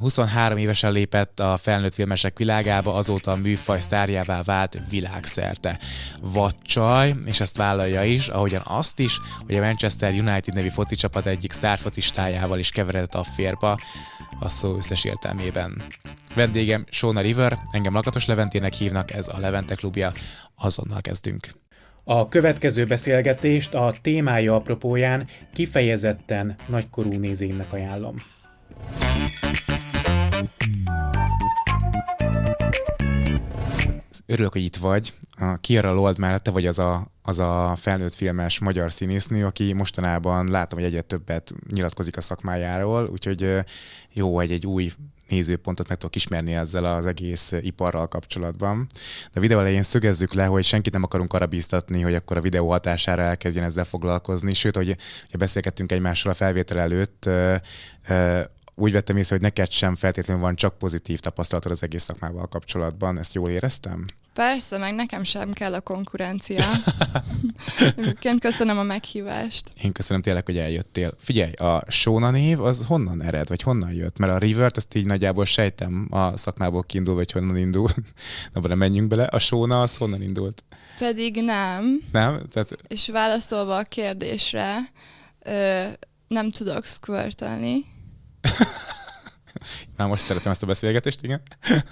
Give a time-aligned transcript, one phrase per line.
[0.00, 5.78] 23 évesen lépett a felnőtt filmesek világába, azóta a műfaj sztárjává vált világszerte.
[6.20, 11.26] Vacsaj, és ezt vállalja is, ahogyan azt is, hogy a Manchester United nevű foci csapat
[11.26, 13.78] egyik sztárfocistájával is keveredett a férba,
[14.40, 15.82] a szó összes értelmében.
[16.34, 20.12] Vendégem Shona River, engem Lakatos Leventének hívnak, ez a Levente klubja,
[20.56, 21.48] azonnal kezdünk.
[22.04, 28.16] A következő beszélgetést a témája apropóján kifejezetten nagykorú nézőimnek ajánlom.
[34.30, 35.12] Örülök, hogy itt vagy.
[35.38, 39.72] A Kiara Lold mellett te vagy az a, az a felnőtt filmes magyar színésznő, aki
[39.72, 43.56] mostanában látom, hogy egyre többet nyilatkozik a szakmájáról, úgyhogy
[44.12, 44.90] jó, hogy egy új
[45.28, 48.86] nézőpontot meg tudok ismerni ezzel az egész iparral kapcsolatban.
[49.32, 52.40] De a videó elején szögezzük le, hogy senkit nem akarunk arra bíztatni, hogy akkor a
[52.40, 54.96] videó hatására elkezdjen ezzel foglalkozni, sőt, hogy,
[55.30, 57.28] hogy beszélgettünk egymással a felvétel előtt,
[58.80, 63.18] úgy vettem észre, hogy neked sem feltétlenül van csak pozitív tapasztalatod az egész szakmával kapcsolatban.
[63.18, 64.04] Ezt jól éreztem?
[64.34, 66.64] Persze, meg nekem sem kell a konkurencia.
[67.96, 69.72] Egyébként köszönöm a meghívást.
[69.82, 71.14] Én köszönöm tényleg, hogy eljöttél.
[71.18, 74.18] Figyelj, a Sóna név az honnan ered, vagy honnan jött?
[74.18, 77.88] Mert a Rivert, azt így nagyjából sejtem a szakmából kiindul, vagy honnan indul.
[78.52, 79.24] Na, nem menjünk bele.
[79.24, 80.64] A Sóna az honnan indult?
[80.98, 82.00] Pedig nem.
[82.12, 82.42] Nem?
[82.52, 82.76] Tehát...
[82.88, 84.76] És válaszolva a kérdésre,
[85.38, 85.82] ö,
[86.28, 87.84] nem tudok squirtelni.
[89.96, 91.42] Már most szeretem ezt a beszélgetést, igen.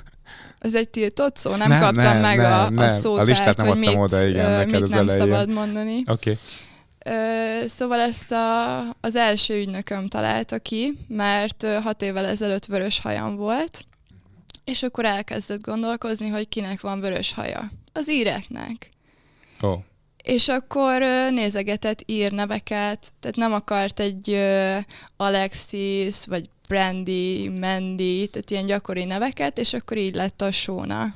[0.59, 1.55] Ez egy tiltott szó?
[1.55, 2.85] Nem, nem kaptam nem, meg nem, a, nem.
[2.85, 5.27] a szótárt, a listát nem hogy mit, oda, igen, neked mit az nem elején.
[5.27, 6.03] szabad mondani.
[6.07, 6.31] Oké.
[6.31, 7.67] Okay.
[7.67, 13.85] Szóval ezt a, az első ügynököm találta ki, mert hat évvel ezelőtt vörös hajam volt,
[14.65, 17.71] és akkor elkezdett gondolkozni, hogy kinek van vörös haja.
[17.93, 18.91] Az íreknek.
[19.61, 19.79] Oh.
[20.29, 24.41] És akkor nézegetett írneveket, tehát nem akart egy
[25.17, 31.15] Alexis, vagy Brandy, Mandy, tehát ilyen gyakori neveket, és akkor így lett a Sóna.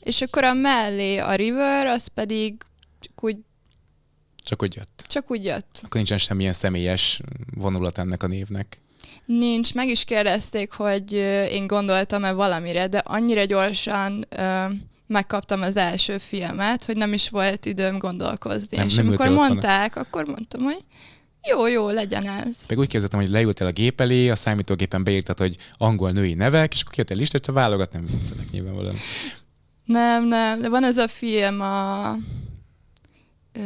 [0.00, 2.54] És akkor a mellé a River, az pedig
[3.00, 3.36] csak úgy...
[4.44, 5.04] Csak úgy jött.
[5.08, 5.78] Csak úgy jött.
[5.82, 7.20] Akkor nincsen semmilyen személyes
[7.54, 8.80] vonulat ennek a névnek.
[9.24, 11.12] Nincs, meg is kérdezték, hogy
[11.50, 14.72] én gondoltam-e valamire, de annyira gyorsan uh,
[15.10, 18.76] megkaptam az első filmet, hogy nem is volt időm gondolkozni.
[18.76, 20.84] Nem, és nem amikor mondták, akkor mondtam, hogy
[21.48, 22.56] jó, jó, legyen ez.
[22.68, 26.74] Meg úgy képzeltem, hogy leültél a gép elé, a számítógépen beírtad, hogy angol női nevek,
[26.74, 28.96] és akkor kijött egy listát, ha válogat, nem viccelek nyilvánvalóan.
[29.84, 32.16] Nem, nem, de van ez a film a...
[33.52, 33.60] Ö,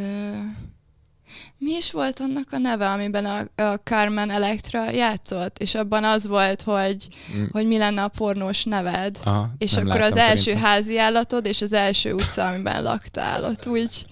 [1.65, 6.27] mi is volt annak a neve, amiben a, a Carmen Electra játszott, és abban az
[6.27, 7.45] volt, hogy, mm.
[7.51, 10.69] hogy mi lenne a pornós neved, Aha, és akkor az első szerintem.
[10.69, 14.07] házi állatod, és az első utca, amiben laktál, ott úgy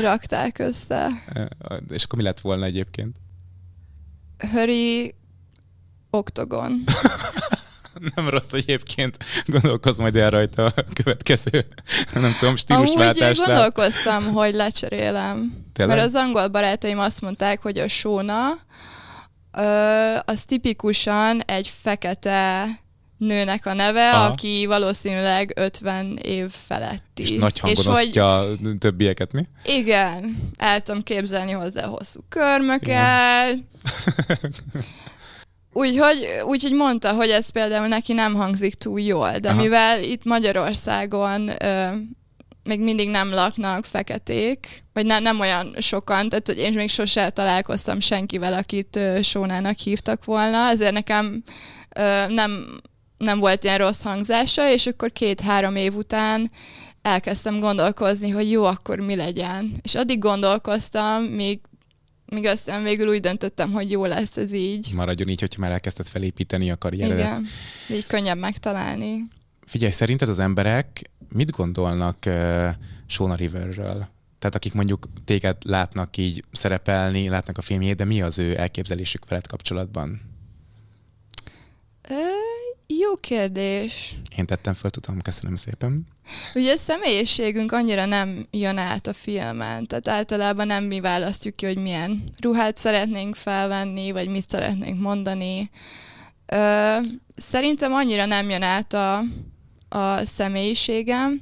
[0.00, 1.08] rakták össze.
[1.88, 3.16] És akkor mi lett volna egyébként?
[4.52, 5.14] Höri
[6.10, 6.84] Oktogon.
[8.14, 9.16] nem rossz egyébként.
[9.46, 11.66] Gondolkozz majd el rajta a következő,
[12.14, 13.26] nem tudom, stílusváltásra.
[13.26, 15.64] Amúgy gondolkoztam, hogy lecserélem.
[15.72, 15.96] Tényleg?
[15.96, 18.64] Mert az angol barátaim azt mondták, hogy a sóna
[20.24, 22.66] az tipikusan egy fekete
[23.18, 24.24] nőnek a neve, Aha.
[24.24, 27.22] aki valószínűleg 50 év feletti.
[27.22, 29.46] És nagy hangon és osztja hogy, többieket, mi?
[29.64, 33.58] Igen, el tudom képzelni hozzá hosszú körmöket.
[35.76, 39.62] Úgyhogy, úgyhogy mondta, hogy ez például neki nem hangzik túl jól, de Aha.
[39.62, 41.88] mivel itt Magyarországon ö,
[42.62, 47.30] még mindig nem laknak feketék, vagy ne, nem olyan sokan, tehát hogy én még sose
[47.30, 51.42] találkoztam senkivel, akit ö, Sónának hívtak volna, ezért nekem
[51.96, 52.80] ö, nem,
[53.18, 56.50] nem volt ilyen rossz hangzása, és akkor két-három év után
[57.02, 59.80] elkezdtem gondolkozni, hogy jó, akkor mi legyen.
[59.82, 61.60] És addig gondolkoztam, még
[62.26, 64.92] míg aztán végül úgy döntöttem, hogy jó lesz ez így.
[64.94, 67.24] Maradjon így, hogyha már elkezdted felépíteni a karrieredet.
[67.24, 67.46] Igen,
[67.90, 69.22] így könnyebb megtalálni.
[69.66, 72.68] Figyelj, szerinted az emberek mit gondolnak uh,
[73.06, 74.08] Shona Riverről?
[74.38, 79.28] Tehát akik mondjuk téged látnak így szerepelni, látnak a filmjét, de mi az ő elképzelésük
[79.28, 80.20] veled kapcsolatban?
[82.08, 82.45] Jó
[83.20, 84.14] kérdés.
[84.36, 86.06] Én tettem föl, tudom, köszönöm szépen.
[86.54, 91.66] Ugye a személyiségünk annyira nem jön át a filmen, tehát általában nem mi választjuk ki,
[91.66, 95.70] hogy milyen ruhát szeretnénk felvenni, vagy mit szeretnénk mondani.
[96.46, 96.96] Ö,
[97.36, 99.18] szerintem annyira nem jön át a,
[99.88, 101.40] a személyiségem,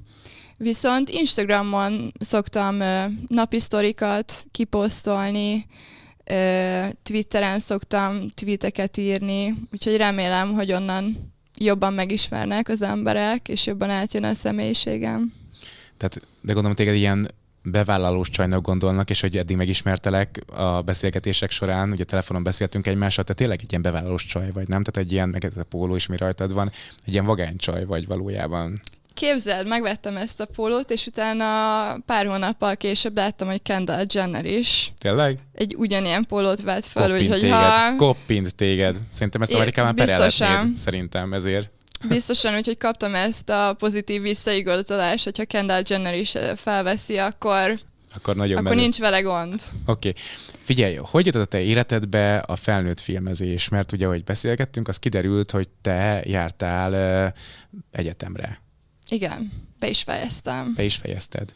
[0.56, 5.66] viszont Instagramon szoktam ö, napi sztorikat kiposztolni,
[6.25, 13.90] ö, Twitteren szoktam tweeteket írni, úgyhogy remélem, hogy onnan jobban megismernek az emberek, és jobban
[13.90, 15.32] átjön a személyiségem.
[15.96, 17.30] Tehát, de gondolom, téged ilyen
[17.62, 23.32] bevállalós csajnak gondolnak, és hogy eddig megismertelek a beszélgetések során, ugye telefonon beszéltünk egymással, te
[23.32, 24.82] tényleg egy ilyen bevállalós csaj vagy, nem?
[24.82, 26.70] Tehát egy ilyen, meg ez a póló is, mi rajtad van,
[27.04, 28.80] egy ilyen vagány csaj vagy valójában.
[29.14, 31.44] Képzeld, megvettem ezt a pólót, és utána
[32.06, 34.93] pár hónappal később láttam, hogy Kendall Jenner is.
[34.99, 35.38] Tényleg?
[35.52, 37.96] Egy ugyanilyen pólót vett fel, úgyhogy ha...
[37.96, 38.96] Koppint téged.
[39.08, 40.46] Szerintem ezt Amerikában biztosan.
[40.46, 41.70] perelhetnéd, szerintem ezért.
[42.08, 47.78] Biztosan, úgyhogy kaptam ezt a pozitív visszaigazolást, hogyha Kendall Jenner is felveszi, akkor,
[48.14, 48.81] Akkor nagyon akkor menő.
[48.81, 49.62] nincs vele gond.
[49.87, 50.08] Oké.
[50.08, 50.22] Okay.
[50.62, 53.69] Figyelj, hogy jutott a te életedbe a felnőtt filmezés?
[53.69, 56.93] Mert ugye, ahogy beszélgettünk, az kiderült, hogy te jártál
[57.26, 57.32] uh,
[57.90, 58.62] egyetemre.
[59.08, 60.72] Igen, be is fejeztem.
[60.76, 61.54] Be is fejezted.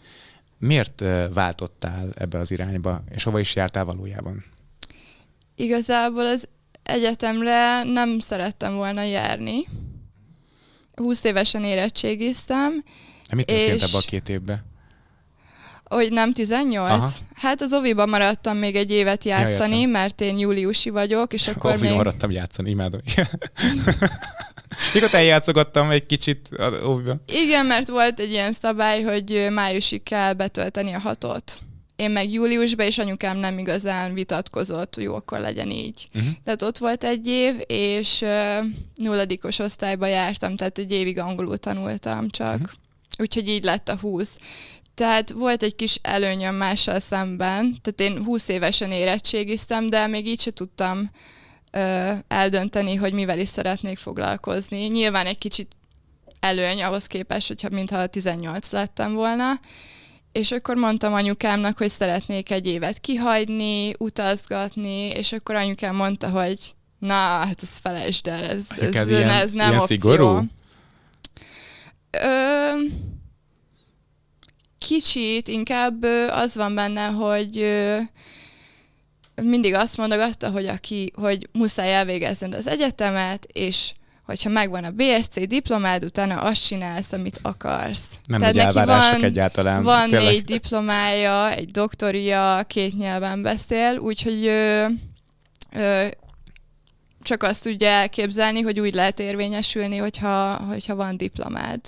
[0.58, 4.44] Miért váltottál ebbe az irányba, és hova is jártál valójában?
[5.54, 6.48] Igazából az
[6.82, 9.66] egyetemre nem szerettem volna járni.
[10.94, 12.84] 20 évesen érettségiztem,
[13.28, 14.64] De mit történt És- ebbe a két évbe?
[15.84, 16.90] hogy nem 18.
[16.90, 17.08] Aha.
[17.34, 19.90] Hát az oviban maradtam még egy évet játszani, értem.
[19.90, 21.94] mert én júliusi vagyok, és akkor Akkor még...
[21.94, 23.00] maradtam játszani, imádom.
[24.94, 27.22] Mikor eljátszogattam egy kicsit a óviban.
[27.26, 31.62] Igen, mert volt egy ilyen szabály, hogy májusig kell betölteni a hatot.
[31.96, 36.08] Én meg júliusban, és anyukám nem igazán vitatkozott, hogy jó, akkor legyen így.
[36.14, 36.30] Uh-huh.
[36.44, 42.30] Tehát ott volt egy év, és uh, nulladikos osztályba jártam, tehát egy évig angolul tanultam
[42.30, 42.54] csak.
[42.54, 42.70] Uh-huh.
[43.18, 44.36] Úgyhogy így lett a 20.
[44.94, 50.40] Tehát volt egy kis előnyöm mással szemben, tehát én 20 évesen érettségiztem, de még így
[50.40, 51.10] se tudtam
[51.70, 54.86] ö, eldönteni, hogy mivel is szeretnék foglalkozni.
[54.86, 55.76] Nyilván egy kicsit
[56.40, 59.60] előny ahhoz képest, hogyha mintha 18 lettem volna,
[60.32, 66.74] és akkor mondtam anyukámnak, hogy szeretnék egy évet kihagyni, utazgatni, és akkor anyukám mondta, hogy
[66.98, 69.96] na, hát ezt felejtsd el, ez, ez, Anyukád ilyen- ez nem ilyen opció.
[69.98, 70.40] szigorú?
[72.10, 72.70] Ö,
[74.78, 77.56] kicsit inkább az van benne, hogy
[79.42, 83.92] mindig azt mondogatta, hogy aki, hogy muszáj elvégezned az egyetemet, és
[84.24, 88.04] hogyha megvan a BSC diplomád, utána azt csinálsz, amit akarsz.
[88.26, 89.82] Nem Tehát nagy neki van- egyáltalán.
[89.82, 90.32] Van Tényleg.
[90.32, 94.86] négy diplomája, egy doktoria, két nyelven beszél, úgyhogy ö,
[95.72, 96.06] ö,
[97.22, 101.80] csak azt tudja elképzelni, hogy úgy lehet érvényesülni, hogyha, hogyha van diplomád.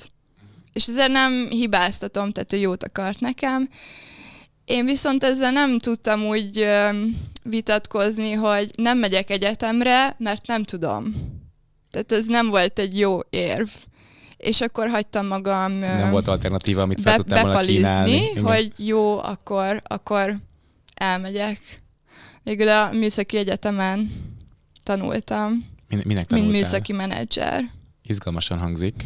[0.72, 3.68] És ezért nem hibáztatom, tehát ő jót akart nekem.
[4.64, 6.66] Én viszont ezzel nem tudtam úgy
[7.42, 11.14] vitatkozni, hogy nem megyek egyetemre, mert nem tudom.
[11.90, 13.68] Tehát ez nem volt egy jó érv.
[14.36, 18.10] És akkor hagytam magam Nem volt alternatíva, amit fel be, tudtál volna kínálni.
[18.10, 18.44] bepalizni, Igen.
[18.44, 20.36] hogy jó, akkor, akkor
[20.94, 21.58] elmegyek.
[22.42, 24.10] Végül a műszaki egyetemen
[24.82, 25.50] tanultam,
[25.88, 26.50] Min- Minek mint tanultál?
[26.60, 27.64] műszaki menedzser.
[28.02, 29.04] Izgalmasan hangzik.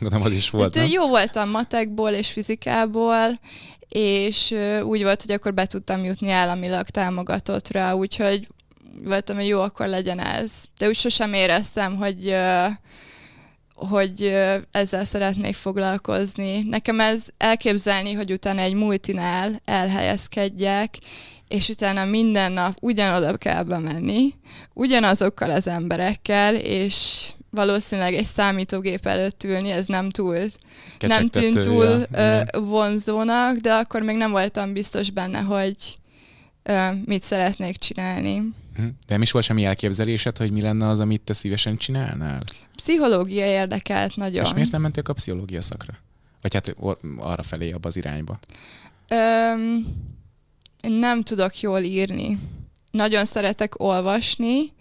[0.00, 0.92] Gondolom, az is volt, Hát, nem?
[0.92, 3.40] jó voltam matekból és fizikából,
[3.94, 8.48] és úgy volt, hogy akkor be tudtam jutni államilag támogatottra, úgyhogy
[9.04, 10.52] voltam, hogy jó, akkor legyen ez.
[10.78, 12.36] De úgy sosem éreztem, hogy
[13.74, 14.34] hogy
[14.70, 16.62] ezzel szeretnék foglalkozni.
[16.62, 20.98] Nekem ez elképzelni, hogy utána egy multinál elhelyezkedjek,
[21.48, 24.34] és utána minden nap ugyanoda kell bemenni,
[24.72, 30.36] ugyanazokkal az emberekkel, és valószínűleg egy számítógép előtt ülni, ez nem túl
[30.98, 32.46] nem tűnt túl ja, ö, igen.
[32.64, 35.76] vonzónak, de akkor még nem voltam biztos benne, hogy
[36.62, 38.38] ö, mit szeretnék csinálni.
[38.76, 38.86] Mhm.
[38.86, 42.40] De nem is volt semmi elképzelésed, hogy mi lenne az, amit te szívesen csinálnál?
[42.76, 44.44] Pszichológia érdekelt nagyon.
[44.44, 45.94] És miért nem mentél a pszichológia szakra?
[46.42, 48.38] Vagy hát or- arra felé, abba az irányba.
[49.08, 49.86] Öm,
[50.80, 52.38] nem tudok jól írni.
[52.90, 54.72] Nagyon szeretek olvasni,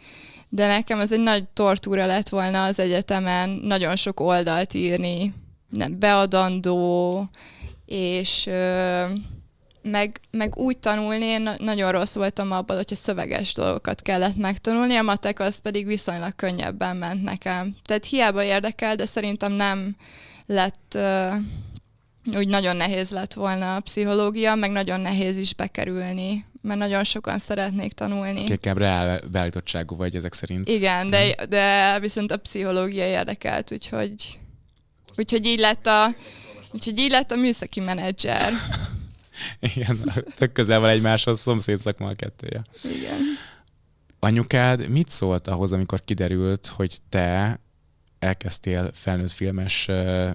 [0.54, 5.34] de nekem ez egy nagy tortúra lett volna az egyetemen, nagyon sok oldalt írni,
[5.70, 7.30] nem beadandó,
[7.86, 9.04] és ö,
[9.82, 14.96] meg, meg úgy tanulni, én na- nagyon rossz voltam abban, hogyha szöveges dolgokat kellett megtanulni,
[14.96, 17.76] a matek az pedig viszonylag könnyebben ment nekem.
[17.84, 19.96] Tehát hiába érdekel, de szerintem nem
[20.46, 21.28] lett ö,
[22.36, 27.40] úgy nagyon nehéz lett volna a pszichológia, meg nagyon nehéz is bekerülni, mert nagyon sokan
[27.40, 28.46] szeretnék tanulni.
[28.48, 30.68] Inkább reál beállítottságú vagy ezek szerint.
[30.70, 34.40] Igen, de, de viszont a pszichológia érdekelt, úgyhogy,
[35.18, 36.16] úgyhogy így lett a
[36.74, 38.54] Úgyhogy így lett a műszaki menedzser.
[39.76, 42.66] Igen, tök közel van egymáshoz, szomszéd szakma a kettője.
[42.84, 43.20] Igen.
[44.20, 47.60] Anyukád mit szólt ahhoz, amikor kiderült, hogy te
[48.22, 49.88] elkezdtél felnőtt filmes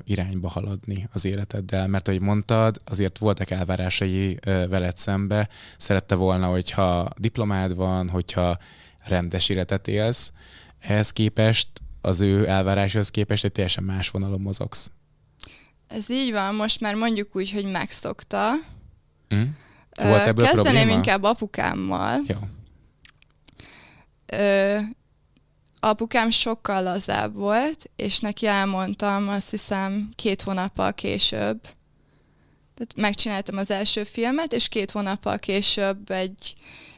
[0.05, 1.87] irányba haladni az életeddel?
[1.87, 5.49] Mert ahogy mondtad, azért voltak elvárásai veled szembe.
[5.76, 8.57] Szerette volna, hogyha diplomád van, hogyha
[9.05, 10.33] rendes életet élsz.
[10.81, 11.69] Ehhez képest,
[12.00, 14.90] az ő elváráshoz képest egy teljesen más vonalon mozogsz.
[15.88, 18.52] Ez így van, most már mondjuk úgy, hogy megszokta,
[19.35, 19.43] Mm.
[19.95, 20.93] Volt ebből Kezdeném probléma?
[20.97, 22.21] inkább apukámmal.
[22.26, 22.37] Jó.
[24.26, 24.78] Ö,
[25.88, 31.61] apukám sokkal lazább volt, és neki elmondtam azt hiszem két hónappal később.
[32.75, 36.55] Tehát megcsináltam az első filmet, és két hónappal később egy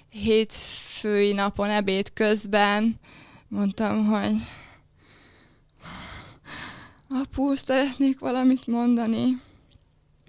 [0.08, 3.00] hétfői napon ebéd közben
[3.48, 4.34] mondtam, hogy
[7.08, 9.40] apu, szeretnék valamit mondani.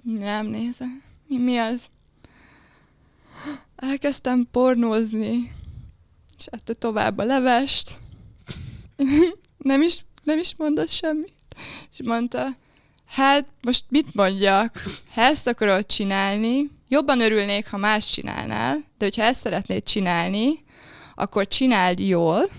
[0.03, 0.87] Nem nézek.
[1.27, 1.85] Mi, mi az?
[3.75, 5.55] Elkezdtem pornózni,
[6.37, 7.99] és ette tovább a levest.
[9.57, 11.33] nem is, nem is mondott semmit.
[11.91, 12.47] És mondta,
[13.05, 14.83] hát most mit mondjak?
[15.13, 20.63] Ha ezt akarod csinálni, jobban örülnék, ha más csinálnál, de hogyha ezt szeretnéd csinálni,
[21.15, 22.49] akkor csináld jól,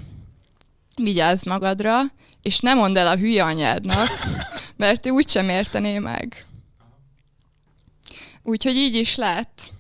[0.95, 2.01] vigyázz magadra,
[2.43, 4.09] és ne mondd el a hülye anyádnak,
[4.77, 6.47] mert ő úgysem értené meg.
[8.43, 9.73] Úgyhogy így is lett.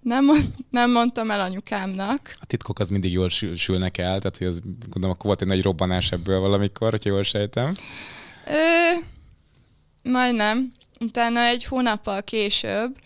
[0.00, 2.34] Nem, mond, nem mondtam el anyukámnak.
[2.40, 5.48] A titkok az mindig jól sül, sülnek el, tehát hogy az, gondolom, akkor volt egy
[5.48, 7.74] nagy robbanás ebből valamikor, hogyha jól sejtem.
[8.46, 8.98] Ö,
[10.02, 10.72] majdnem.
[11.00, 12.96] Utána egy hónappal később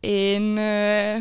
[0.00, 1.16] én ö,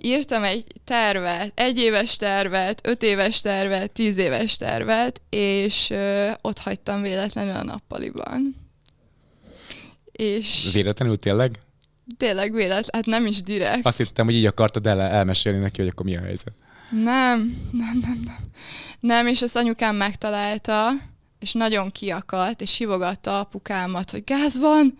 [0.00, 6.58] írtam egy tervet, egy éves tervet, öt éves tervet, tíz éves tervet, és ö, ott
[6.58, 8.56] hagytam véletlenül a nappaliban.
[10.12, 11.60] És Véletlenül tényleg?
[12.16, 13.86] Tényleg véletlen, hát nem is direkt.
[13.86, 16.52] Azt hittem, hogy így akartad el, elmesélni neki, hogy akkor mi a helyzet.
[16.90, 18.38] Nem, nem, nem, nem.
[19.00, 20.88] Nem, és azt anyukám megtalálta,
[21.38, 24.98] és nagyon kiakadt, és hívogatta apukámat, hogy gáz van,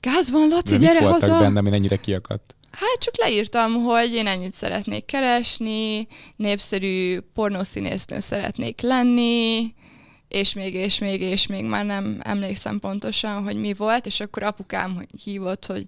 [0.00, 1.38] gáz van, Laci, De gyere voltak haza!
[1.38, 2.56] benne, ami ennyire kiakadt?
[2.70, 9.74] Hát csak leírtam, hogy én ennyit szeretnék keresni, népszerű pornószínésznő szeretnék lenni,
[10.28, 14.42] és még, és még, és még már nem emlékszem pontosan, hogy mi volt, és akkor
[14.42, 15.86] apukám hívott, hogy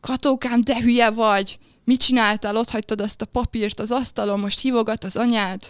[0.00, 1.58] Katókám, de hülye vagy!
[1.84, 2.56] Mit csináltál?
[2.56, 5.60] Ott hagytad azt a papírt az asztalon, most hívogat az anyád.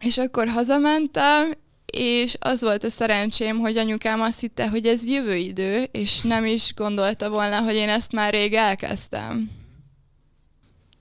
[0.00, 1.52] És akkor hazamentem,
[1.86, 6.44] és az volt a szerencsém, hogy anyukám azt hitte, hogy ez jövő idő, és nem
[6.44, 9.50] is gondolta volna, hogy én ezt már rég elkezdtem.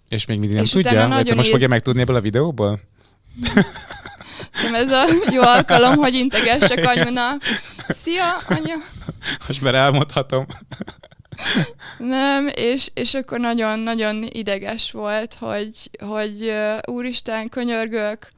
[0.10, 1.00] És még mindig nem És tudja?
[1.00, 2.80] Vagy nagyon most fogja megtudni ebből a videóból?
[4.64, 7.44] Nem ez a jó alkalom, hogy integessek anyunak.
[7.88, 8.76] Szia, anya!
[9.48, 10.46] Most már elmondhatom.
[11.98, 16.54] Nem, és, és akkor nagyon-nagyon ideges volt, hogy, hogy
[16.86, 18.32] úristen, könyörgök,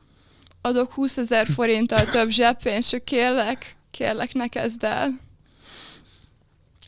[0.62, 5.20] adok 20 ezer forinttal több zseppénzt, csak kérlek, kérlek, ne kezd el.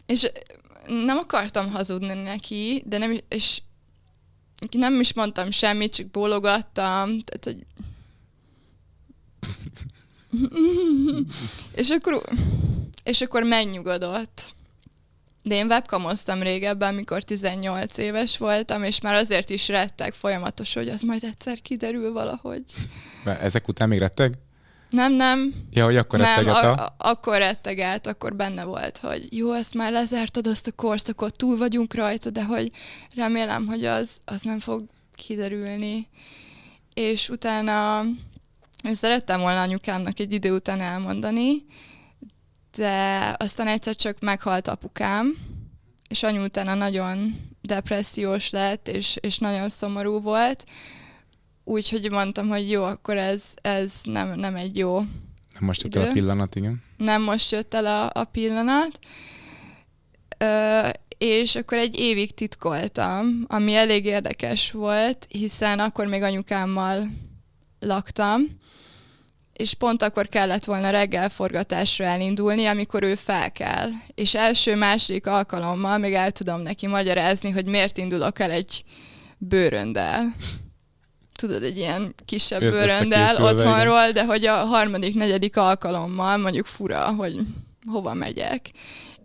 [0.05, 0.31] És
[0.87, 3.61] nem akartam hazudni neki, de nem, és
[4.71, 7.65] nem is mondtam semmit, csak bólogattam, tehát, hogy
[11.81, 12.21] és akkor,
[13.03, 14.53] és akkor megnyugodott.
[15.47, 20.89] De én webkamoztam régebben, mikor 18 éves voltam, és már azért is rettek folyamatos, hogy
[20.89, 22.63] az majd egyszer kiderül valahogy.
[23.41, 24.33] Ezek után még retteg?
[24.89, 25.53] Nem, nem.
[25.71, 26.95] Ja, hogy akkor nem, retteget a- a...
[26.97, 31.93] akkor rettegelt, akkor benne volt, hogy jó, ezt már lezártad azt a korszakot, túl vagyunk
[31.93, 32.71] rajta, de hogy
[33.15, 34.83] remélem, hogy az, az nem fog
[35.15, 36.07] kiderülni.
[36.93, 38.03] És utána
[38.83, 41.65] én szerettem volna anyukámnak egy idő után elmondani,
[42.75, 45.37] de aztán egyszer csak meghalt apukám,
[46.09, 50.65] és anyu utána nagyon depressziós lett, és, és nagyon szomorú volt,
[51.63, 55.01] úgyhogy mondtam, hogy jó, akkor ez, ez nem, nem egy jó
[55.59, 56.13] Most jött el a Idő.
[56.13, 56.83] pillanat, igen.
[56.97, 58.99] nem most jött el a, a pillanat,
[60.37, 67.11] Ö, és akkor egy évig titkoltam, ami elég érdekes volt, hiszen akkor még anyukámmal
[67.79, 68.41] laktam,
[69.57, 73.89] és pont akkor kellett volna reggel forgatásra elindulni, amikor ő fel kell.
[74.15, 78.83] És első-második alkalommal még el tudom neki magyarázni, hogy miért indulok el egy
[79.37, 80.35] bőröndel.
[81.35, 87.13] Tudod, egy ilyen kisebb Össze- bőröndel otthonról, de hogy a harmadik, negyedik alkalommal mondjuk fura,
[87.13, 87.39] hogy
[87.91, 88.71] hova megyek.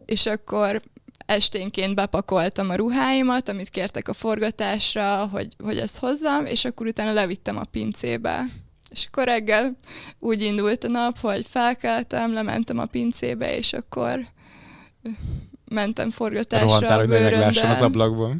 [0.06, 0.82] És akkor
[1.26, 7.12] esténként bepakoltam a ruháimat, amit kértek a forgatásra, hogy, hogy ezt hozzam, és akkor utána
[7.12, 8.44] levittem a pincébe.
[8.90, 9.78] És akkor reggel
[10.18, 14.26] úgy indult a nap, hogy felkeltem, lementem a pincébe, és akkor
[15.64, 18.36] mentem forgatásra Rohantál, a hogy ne az ablakból.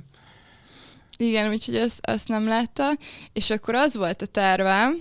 [1.17, 2.91] Igen, úgyhogy azt, azt nem látta.
[3.33, 5.01] És akkor az volt a tervem,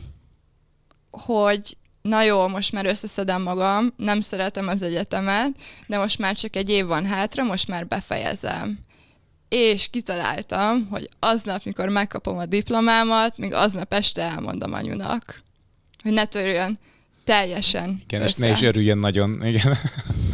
[1.11, 5.51] hogy na jó, most már összeszedem magam, nem szeretem az egyetemet,
[5.87, 8.79] de most már csak egy év van hátra, most már befejezem.
[9.49, 15.41] És kitaláltam, hogy aznap, mikor megkapom a diplomámat, még aznap este elmondom anyunak,
[16.03, 16.79] hogy ne törjön
[17.23, 18.29] teljesen Igen, össze.
[18.29, 19.71] és ne is örüljön nagyon, igen.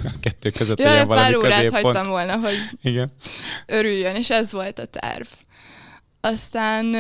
[0.04, 1.84] A kettő között Jaj, legyen pár valami órát középpont.
[1.84, 3.14] hagytam volna, hogy Igen.
[3.66, 5.28] örüljön, és ez volt a terv.
[6.22, 6.96] Aztán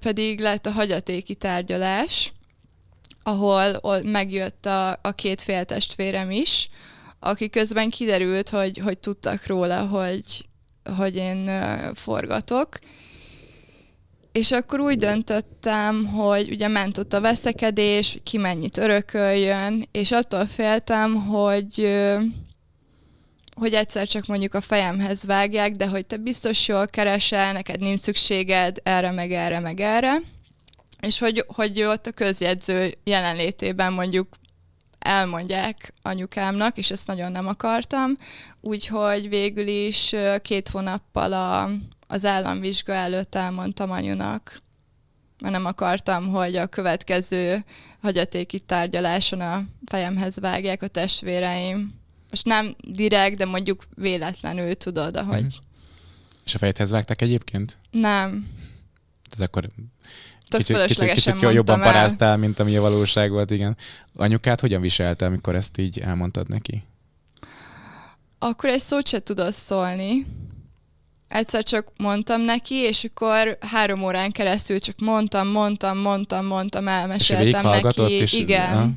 [0.00, 2.32] pedig lett a hagyatéki tárgyalás,
[3.22, 6.68] ahol megjött a, a két féltestvérem is,
[7.18, 10.48] aki közben kiderült, hogy, hogy tudtak róla, hogy,
[10.96, 11.50] hogy én
[11.94, 12.78] forgatok.
[14.32, 20.46] És akkor úgy döntöttem, hogy ugye ment ott a veszekedés, ki mennyit örököljön, és attól
[20.46, 21.88] féltem, hogy
[23.60, 28.00] hogy egyszer csak mondjuk a fejemhez vágják, de hogy te biztos jól keresel, neked nincs
[28.00, 30.22] szükséged erre, meg erre, meg erre.
[31.00, 34.28] És hogy, hogy ott a közjegyző jelenlétében mondjuk
[35.00, 38.16] elmondják anyukámnak, és ezt nagyon nem akartam.
[38.60, 41.70] Úgyhogy végül is két hónappal a,
[42.06, 44.62] az államvizsga előtt elmondtam anyunak,
[45.40, 47.64] mert nem akartam, hogy a következő
[48.02, 51.94] hagyatéki tárgyaláson a fejemhez vágják a testvéreim.
[52.30, 55.52] Most nem direkt, de mondjuk véletlenül tudod, ahogy Mhm.
[56.44, 57.78] És a fejedhez vágták egyébként?
[57.90, 58.48] nem.
[59.28, 59.68] Tehát akkor
[60.50, 61.92] Tök kicsit, kicsit, kicsit jobban el.
[61.92, 63.76] paráztál, mint ami a valóság volt, igen.
[64.16, 66.84] Anyukát hogyan viselte, amikor ezt így elmondtad neki?
[68.38, 70.26] Akkor egy szót se tudott szólni.
[71.28, 76.90] Egyszer csak mondtam neki, és akkor három órán keresztül csak mondtam, mondtam, mondtam, mondtam, És
[76.92, 78.12] elmeséltem végighallgatott, neki.
[78.12, 78.76] és, Igen.
[78.76, 78.88] Aha.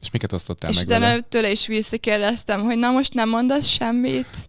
[0.00, 1.20] és miket osztottál És meg utána vele?
[1.20, 4.48] tőle is visszakérdeztem, hogy na most nem mondasz semmit?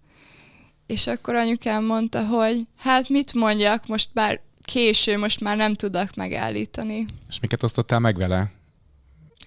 [0.88, 6.16] És akkor anyukám mondta, hogy hát mit mondjak, most bár késő, most már nem tudok
[6.16, 7.06] megállítani.
[7.30, 8.52] És miket osztottál meg vele?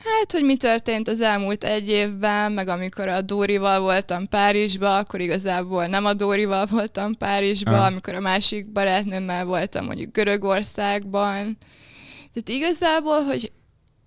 [0.04, 5.20] Hát, hogy mi történt az elmúlt egy évben, meg amikor a Dórival voltam Párizsba, akkor
[5.20, 7.86] igazából nem a Dórival voltam Párizsba, Ah.
[7.86, 11.56] amikor a másik barátnőmmel voltam mondjuk Görögországban.
[12.32, 13.52] Tehát igazából, hogy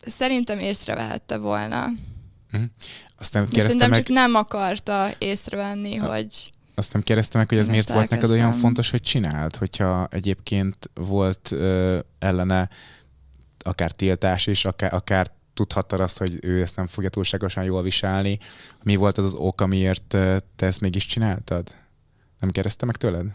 [0.06, 1.86] szerintem észrevehette volna.
[3.18, 6.08] Azt nem De szerintem meg, csak nem akarta észrevenni, Ah.
[6.16, 9.56] hogy azt nem kérdezte meg, hogy ez Én miért volt neked olyan fontos, hogy csináld,
[9.56, 12.70] hogyha egyébként volt ö, ellene
[13.60, 18.40] akár tiltás is, akár, akár tudhattad azt, hogy ő ezt nem fogja túlságosan jól viselni.
[18.84, 20.18] Mi volt az az ok, amiért
[20.56, 21.76] te ezt mégis csináltad?
[22.40, 23.26] Nem kérdezte meg tőled?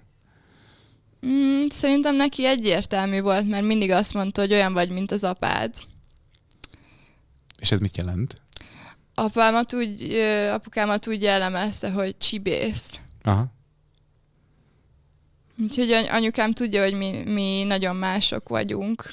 [1.26, 5.74] mm, szerintem neki egyértelmű volt, mert mindig azt mondta, hogy olyan vagy, mint az apád.
[7.58, 8.36] És ez mit jelent?
[9.14, 10.14] Apámat úgy,
[10.52, 12.90] apukámat úgy jellemezte, hogy csibész.
[13.22, 13.46] Aha.
[15.62, 19.12] Úgyhogy any- anyukám tudja, hogy mi, mi nagyon mások vagyunk,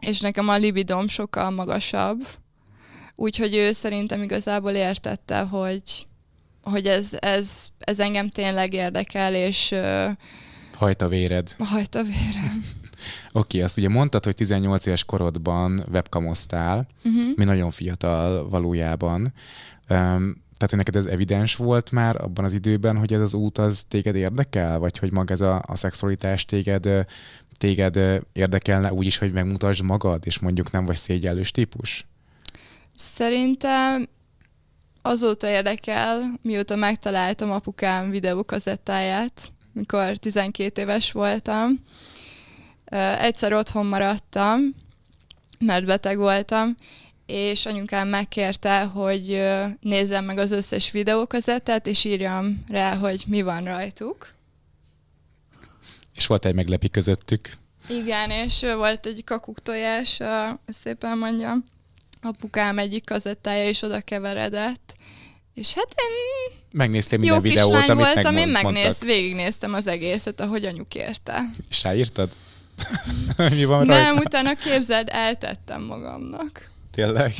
[0.00, 2.26] és nekem a libidom sokkal magasabb.
[3.14, 6.06] Úgyhogy ő szerintem igazából értette, hogy,
[6.62, 9.74] hogy ez, ez, ez engem tényleg érdekel, és
[10.74, 11.54] Hajt a véred.
[11.58, 12.64] hajt a vérem.
[13.32, 17.36] Oké, azt ugye mondtad, hogy 18 éves korodban webkamoztál, Uh-huh.
[17.36, 19.32] mi nagyon fiatal valójában.
[19.88, 23.58] Um, tehát, hogy neked ez evidens volt már abban az időben, hogy ez az út
[23.58, 26.88] az téged érdekel, vagy hogy maga ez a, a szexualitás téged,
[27.58, 32.06] téged érdekelne úgy is, hogy megmutasd magad, és mondjuk nem vagy szégyellős típus?
[32.96, 34.08] Szerintem
[35.02, 41.82] azóta érdekel, mióta megtaláltam apukám videókazettáját, mikor 12 éves voltam.
[43.20, 44.60] Egyszer otthon maradtam,
[45.58, 46.76] mert beteg voltam,
[47.26, 49.42] és anyukám megkérte, hogy
[49.80, 54.34] nézzem meg az összes videókazettát, és írjam rá, hogy mi van rajtuk.
[56.14, 57.48] És volt egy meglepi közöttük.
[57.88, 60.18] Igen, és volt egy kakuktojás,
[60.66, 61.64] szépen mondjam.
[62.22, 64.96] Apukám egyik kazettája is oda keveredett.
[65.54, 69.86] És hát én Megnéztél jó minden kis videót, lány amit voltam, én megnéz, végignéztem az
[69.86, 71.50] egészet, ahogy anyu kérte.
[71.68, 72.30] És ráírtad?
[73.36, 74.02] mi van rajta?
[74.02, 76.70] Nem, utána képzeld, eltettem magamnak.
[76.96, 77.34] Tényleg?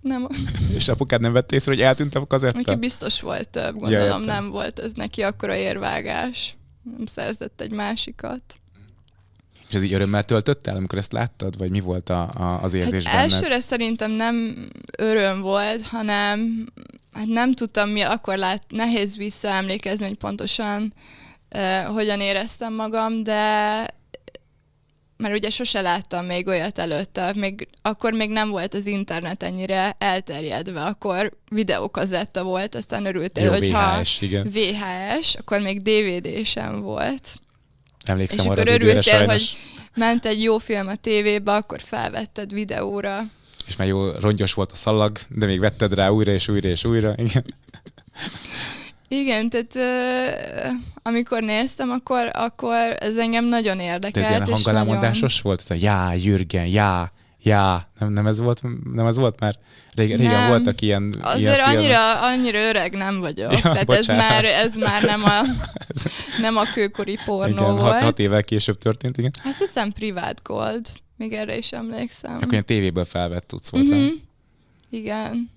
[0.00, 0.28] Nem,
[0.76, 2.56] És apukád nem vett észre, hogy eltűnt a kazetta?
[2.56, 4.22] neki biztos volt több, gondolom értem.
[4.22, 6.56] nem volt ez neki akkora érvágás.
[6.96, 8.42] Nem szerzett egy másikat.
[9.68, 11.58] És ez így örömmel töltött el, amikor ezt láttad?
[11.58, 13.32] Vagy mi volt a, a, az érzés hát benned?
[13.32, 16.66] elsőre szerintem nem öröm volt, hanem
[17.12, 20.94] hát nem tudtam mi, akkor lát, nehéz visszaemlékezni, hogy pontosan
[21.54, 23.86] uh, hogyan éreztem magam, de
[25.16, 29.96] mert ugye sose láttam még olyat előtte, még, akkor még nem volt az internet ennyire
[29.98, 34.50] elterjedve, akkor videókazetta volt, aztán örültél, Jó, hogy ha VHS, igen.
[34.50, 37.38] VHS, akkor még DVD sem volt.
[38.04, 39.32] Emlékszem és akkor örültél, sajnos.
[39.32, 39.56] hogy
[39.94, 43.24] ment egy jó film a tévébe, akkor felvetted videóra.
[43.66, 46.84] És már jó rongyos volt a szalag, de még vetted rá újra és újra és
[46.84, 47.14] újra.
[47.16, 47.54] Igen.
[49.08, 50.68] Igen, tehát ö,
[51.02, 54.26] amikor néztem, akkor, akkor ez engem nagyon De érdekelt.
[54.26, 55.60] ez ilyen hangalámondásos volt?
[55.60, 57.12] Ez a já, Jürgen, já,
[57.46, 59.58] Já, nem, nem, ez volt, nem ez volt már?
[59.94, 63.52] Régen, régen voltak ilyen Azért ilyen annyira, annyira öreg nem vagyok.
[63.56, 65.40] Ja, Tehát ez már, ez már nem a,
[66.40, 67.92] nem a kőkori pornó igen, volt.
[67.92, 69.30] Hat, hat évvel később történt, igen.
[69.44, 70.86] Azt hiszem Private Gold.
[71.16, 72.34] Még erre is emlékszem.
[72.34, 73.84] Akkor ilyen tévéből felvett tudsz volt.
[73.84, 74.06] Mm-hmm.
[74.90, 75.50] Igen.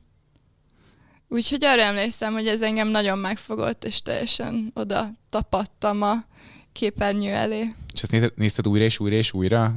[1.31, 6.25] Úgyhogy arra emlékszem, hogy ez engem nagyon megfogott, és teljesen oda tapadtam a
[6.71, 7.75] képernyő elé.
[7.93, 9.73] És ezt nézted újra és újra és újra?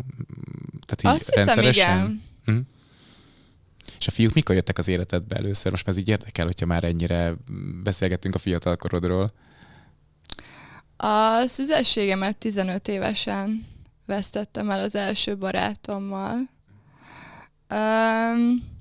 [0.87, 1.97] Tehát így Azt hiszem, rendszeresen?
[1.97, 2.23] igen.
[2.45, 2.59] Hm?
[3.99, 5.71] És a fiúk mikor jöttek az életedbe először?
[5.71, 7.35] Most már ez így érdekel, hogyha már ennyire
[7.83, 9.33] beszélgettünk a fiatalkorodról.
[10.97, 13.67] A szüzességemet 15 évesen
[14.07, 16.51] vesztettem el az első barátommal.
[17.71, 18.72] Um,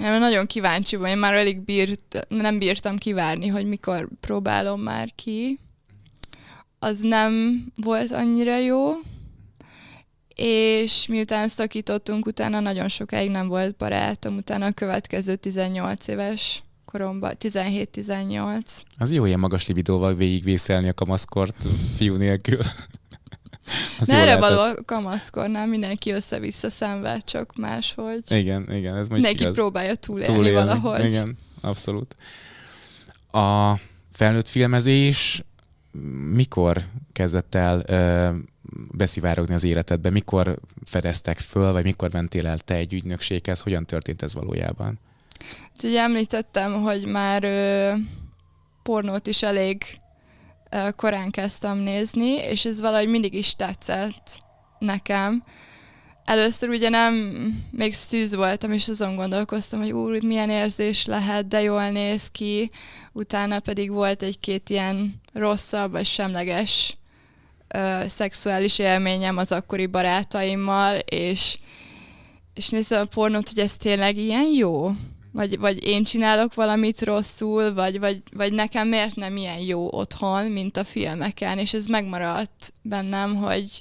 [0.00, 5.12] én nagyon kíváncsi vagyok, én már elég bírt, nem bírtam kivárni, hogy mikor próbálom már
[5.14, 5.58] ki.
[6.78, 8.92] Az nem volt annyira jó,
[10.34, 17.32] és miután szakítottunk, utána nagyon sokáig nem volt barátom, utána a következő 18 éves koromban,
[17.40, 18.80] 17-18.
[18.96, 22.60] Az jó ilyen magas libidóval végigvészelni a kamaszkort fiú nélkül.
[24.00, 28.20] Az De erre való a kamaszkornál mindenki össze-vissza szenved, csak máshogy.
[28.30, 29.54] Igen, igen, ez most Mindenki igaz.
[29.54, 31.04] próbálja túlélni, túlélni valahogy.
[31.04, 32.16] Igen, abszolút.
[33.30, 33.72] A
[34.12, 35.42] felnőtt filmezés
[36.32, 38.28] mikor kezdett el ö,
[38.92, 40.10] beszivárogni az életedbe?
[40.10, 43.60] Mikor fedeztek föl, vagy mikor mentél el te egy ügynökséghez?
[43.60, 44.98] Hogyan történt ez valójában?
[45.62, 47.92] Hát, ugye említettem, hogy már ö,
[48.82, 49.82] pornót is elég
[50.96, 54.38] korán kezdtem nézni, és ez valahogy mindig is tetszett
[54.78, 55.44] nekem.
[56.24, 57.14] Először ugye nem,
[57.70, 62.70] még szűz voltam, és azon gondolkoztam, hogy úr, milyen érzés lehet, de jól néz ki.
[63.12, 66.96] Utána pedig volt egy-két ilyen rosszabb vagy semleges
[67.68, 71.58] ö, szexuális élményem az akkori barátaimmal, és,
[72.54, 74.90] és néztem a pornót, hogy ez tényleg ilyen jó?
[75.34, 80.50] Vagy, vagy én csinálok valamit rosszul, vagy, vagy, vagy nekem miért nem ilyen jó otthon,
[80.50, 83.80] mint a filmeken, és ez megmaradt bennem, hogy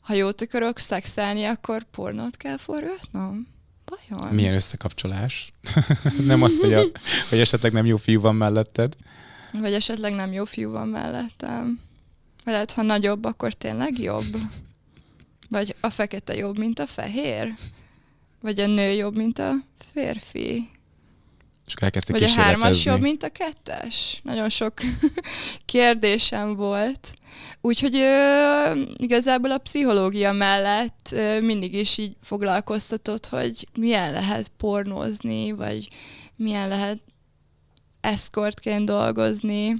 [0.00, 3.46] ha jót akarok szexelni, akkor pornót kell forgatnom?
[3.84, 4.34] Vajon?
[4.34, 5.52] Milyen összekapcsolás?
[6.26, 6.82] nem az, hogy, a,
[7.28, 8.96] hogy esetleg nem jó fiú van melletted?
[9.52, 11.80] Vagy esetleg nem jó fiú van mellettem.
[12.44, 14.36] Vagy lehet, ha nagyobb, akkor tényleg jobb.
[15.48, 17.54] Vagy a fekete jobb, mint a fehér.
[18.40, 19.52] Vagy a nő jobb, mint a
[19.92, 20.70] férfi.
[21.76, 24.20] És elkezdtek Vagy a hármas jobb, mint a kettes?
[24.22, 24.72] Nagyon sok
[25.64, 27.14] kérdésem volt.
[27.60, 35.52] Úgyhogy ö, igazából a pszichológia mellett ö, mindig is így foglalkoztatott, hogy milyen lehet pornózni,
[35.52, 35.88] vagy
[36.36, 36.98] milyen lehet
[38.00, 39.76] eszkortként dolgozni.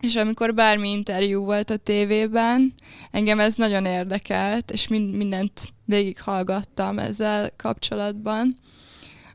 [0.00, 2.74] És amikor bármi interjú volt a tévében,
[3.10, 8.58] engem ez nagyon érdekelt, és mind, mindent végighallgattam ezzel kapcsolatban.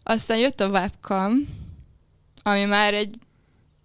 [0.04, 1.47] Aztán jött a webcam,
[2.47, 3.15] ami már egy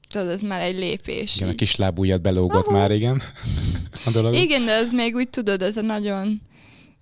[0.09, 1.37] tudod, ez már egy lépés.
[1.37, 1.55] Igen, így.
[1.55, 2.77] a kis lábújat belógott Ahó.
[2.77, 3.23] már, igen.
[4.07, 4.35] a dolog.
[4.35, 6.41] Igen, de ez még úgy tudod, ez a nagyon,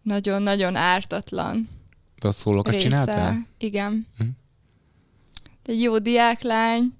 [0.02, 1.68] nagyon-nagyon ártatlan
[2.18, 2.84] Tudod, szólókat része.
[2.84, 3.46] csináltál?
[3.58, 4.06] Igen.
[4.18, 4.24] Hm?
[5.66, 6.92] Egy jó diáklány,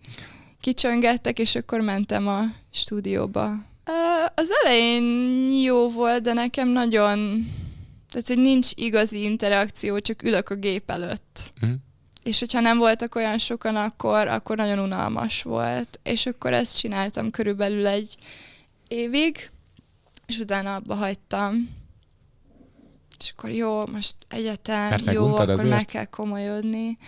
[0.60, 3.68] kicsöngettek, és akkor mentem a stúdióba.
[4.34, 5.04] Az elején
[5.62, 7.48] jó volt, de nekem nagyon...
[8.10, 11.52] Tehát, hogy nincs igazi interakció, csak ülök a gép előtt.
[11.60, 11.66] Hm?
[12.30, 16.00] És hogyha nem voltak olyan sokan, akkor, akkor nagyon unalmas volt.
[16.02, 18.16] És akkor ezt csináltam körülbelül egy
[18.88, 19.50] évig,
[20.26, 21.70] és utána abba hagytam.
[23.18, 25.68] És akkor jó, most egyetem, Mert jó, akkor azért?
[25.68, 26.98] meg kell komolyodni.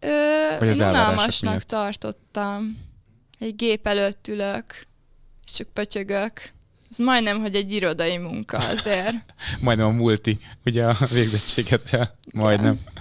[0.00, 0.08] Ö,
[0.58, 1.66] Vagy az én unalmasnak miatt?
[1.66, 2.78] tartottam.
[3.38, 4.64] Egy gép előtt ülök,
[5.46, 6.32] és csak pötyögök.
[6.90, 9.14] Ez majdnem, hogy egy irodai munka azért.
[9.60, 12.72] majdnem a multi, ugye a végzettséget, majdnem.
[12.72, 12.95] Igen.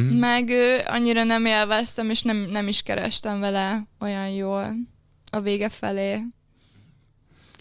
[0.00, 0.18] Mm.
[0.18, 4.74] Meg ő, annyira nem élveztem, és nem, nem is kerestem vele olyan jól
[5.30, 6.20] a vége felé.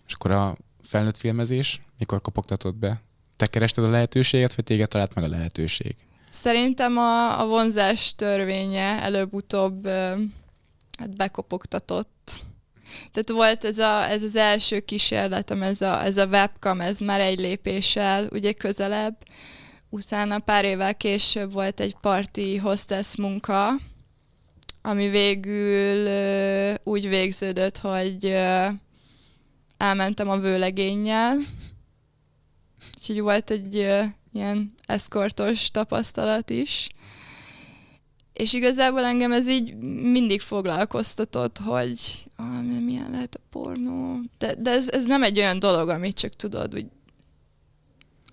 [0.07, 3.01] És akkor a felnőtt filmezés mikor kopogtatott be?
[3.35, 5.95] Te kerested a lehetőséget, vagy téged talált meg a lehetőség?
[6.29, 9.87] Szerintem a, a vonzás törvénye előbb-utóbb
[10.97, 12.31] hát bekopogtatott.
[13.11, 17.19] Tehát volt ez, a, ez az első kísérletem, ez a, ez a webcam, ez már
[17.19, 19.17] egy lépéssel ugye közelebb,
[19.95, 23.69] utána pár évvel később volt egy parti hostess munka,
[24.81, 28.67] ami végül ö, úgy végződött, hogy ö,
[29.77, 31.37] elmentem a vőlegénnyel,
[32.97, 34.03] úgyhogy volt egy ö,
[34.33, 36.89] ilyen eszkortos tapasztalat is.
[38.33, 39.75] És igazából engem ez így
[40.11, 41.99] mindig foglalkoztatott, hogy
[42.35, 44.19] ah, milyen lehet a pornó.
[44.37, 46.85] De, de ez, ez nem egy olyan dolog, amit csak tudod, úgy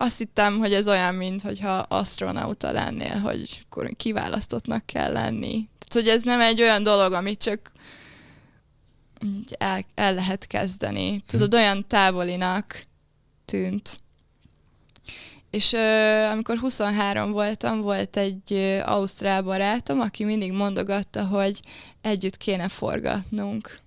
[0.03, 5.69] azt hittem, hogy ez olyan, mint hogyha astronauta lennél, hogy kiválasztottnak kell lenni.
[5.79, 7.73] Tehát, hogy ez nem egy olyan dolog, amit csak
[9.59, 11.23] el, el lehet kezdeni.
[11.27, 12.87] Tudod, olyan távolinak
[13.45, 14.01] tűnt.
[15.51, 21.61] És ö, amikor 23 voltam, volt egy ö, ausztrál barátom, aki mindig mondogatta, hogy
[22.01, 23.79] együtt kéne forgatnunk.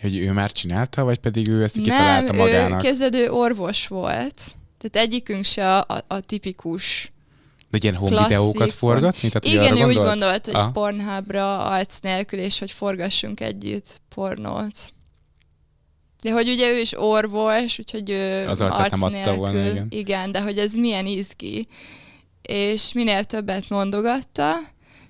[0.00, 2.84] Hogy ő már csinálta, vagy pedig ő ezt kitalálta Nem, magának?
[2.84, 4.42] ő kezdődő orvos volt.
[4.90, 7.12] Tehát egyikünk se a, a, tipikus
[7.70, 9.28] De ilyen home klasszik videókat forgatni?
[9.28, 10.46] Tehát, Igen, ő úgy gondolt?
[10.46, 10.72] hogy Ah.
[10.72, 14.92] Pornhubra arc nélkül, és hogy forgassunk együtt pornót.
[16.22, 19.70] De hogy ugye ő is orvos, úgyhogy ő Az arcát arc nem adta nélkül, volna,
[19.70, 19.86] igen.
[19.90, 21.68] igen, de hogy ez milyen izgi.
[22.42, 24.54] És minél többet mondogatta,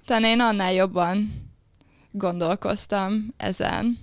[0.05, 1.43] talán én annál jobban
[2.11, 3.99] gondolkoztam ezen,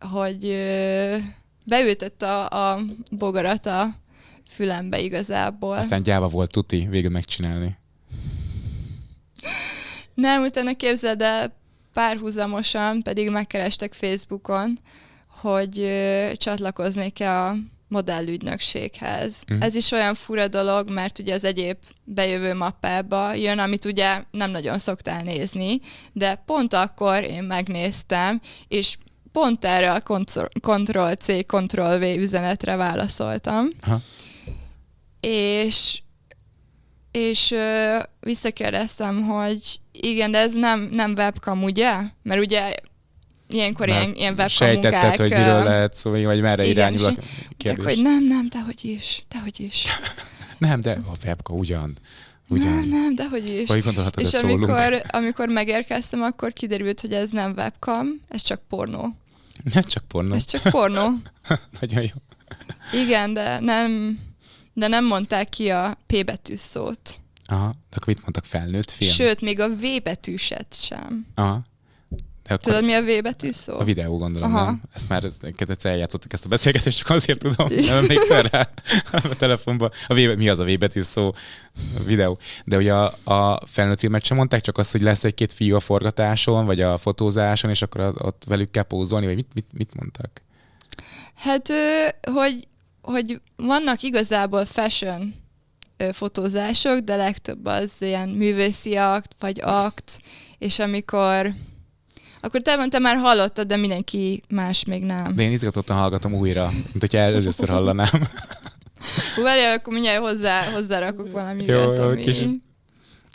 [0.00, 0.44] hogy
[1.66, 3.96] beültett a, a bogarat a
[4.48, 5.76] fülembe igazából.
[5.76, 7.76] Aztán gyáva volt tuti végül megcsinálni.
[10.14, 11.56] Nem, utána képzeld el,
[11.92, 14.78] párhuzamosan pedig megkerestek Facebookon,
[15.40, 17.56] hogy ö, csatlakoznék-e a
[17.88, 19.42] modellügynökséghez.
[19.52, 19.60] Mm.
[19.60, 24.50] Ez is olyan fura dolog, mert ugye az egyéb bejövő mappába jön, amit ugye nem
[24.50, 25.80] nagyon szoktál nézni,
[26.12, 28.96] de pont akkor én megnéztem, és
[29.36, 30.00] pont erre a
[30.60, 33.68] Ctrl-C, Ctrl-V üzenetre válaszoltam.
[33.80, 34.00] Aha.
[35.20, 36.00] És
[37.10, 41.94] és ö, visszakérdeztem, hogy igen, de ez nem, nem webcam, ugye?
[42.22, 42.74] Mert ugye
[43.48, 45.18] ilyenkor Már ilyen, ilyen webcam Sejtetted, munkák...
[45.18, 47.84] hogy miről lehet szó, vagy merre igen, irányul a és De kérdés.
[47.84, 49.84] hogy nem, nem, dehogy is, dehogy is.
[50.58, 51.98] Nem, de a webka ugyan.
[52.48, 52.72] Ugyan.
[52.72, 53.68] Nem, nem, dehogy is.
[53.68, 59.16] Vagy gondolhatod, És amikor, amikor megérkeztem, akkor kiderült, hogy ez nem webcam, ez csak pornó.
[59.74, 60.34] Nem csak pornó.
[60.34, 61.10] Ez csak pornó.
[61.80, 62.22] Nagyon jó.
[63.00, 64.18] Igen, de nem,
[64.72, 67.20] de nem mondták ki a P betű szót.
[67.46, 67.66] Aha.
[67.68, 68.44] De akkor mit mondtak?
[68.44, 69.10] Felnőtt film?
[69.10, 71.26] Sőt, még a V betűset sem.
[71.34, 71.64] Aha.
[72.46, 73.78] De akkor Tudod, mi a V betű szó?
[73.78, 74.64] a videó gondolom, Aha.
[74.64, 74.82] nem?
[74.94, 75.24] Ezt már
[75.56, 78.68] egyszer eljátszottuk ezt a beszélgetést, csak azért tudom, nem emlékszel rá
[79.12, 79.90] a telefonban.
[80.06, 81.32] A v, mi az a V betű szó?
[81.98, 82.38] A videó.
[82.64, 85.80] De ugye a, a felnőtt filmet sem mondták, csak azt, hogy lesz egy-két fiú a
[85.80, 90.42] forgatáson, vagy a fotózáson, és akkor ott velük kell pózolni, vagy mit, mit, mit mondtak?
[91.34, 91.72] Hát,
[92.32, 92.68] hogy,
[93.02, 95.34] hogy vannak igazából fashion
[96.12, 100.18] fotózások, de legtöbb az ilyen művészi akt, vagy akt,
[100.58, 101.54] és amikor
[102.40, 105.34] akkor te, te már hallottad, de mindenki más még nem.
[105.34, 108.08] De én izgatottan hallgatom újra, mint hogyha először hallanám.
[109.34, 112.20] Hú, Várjál, akkor mindjárt hozzá, hozzárakok valami Jó, olyat, ami...
[112.22, 112.64] kis-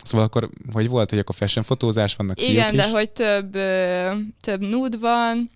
[0.04, 2.92] Szóval akkor, hogy volt, hogy akkor fashion fotózás vannak Igen, de is?
[2.92, 3.52] hogy több,
[4.42, 5.50] több nude van,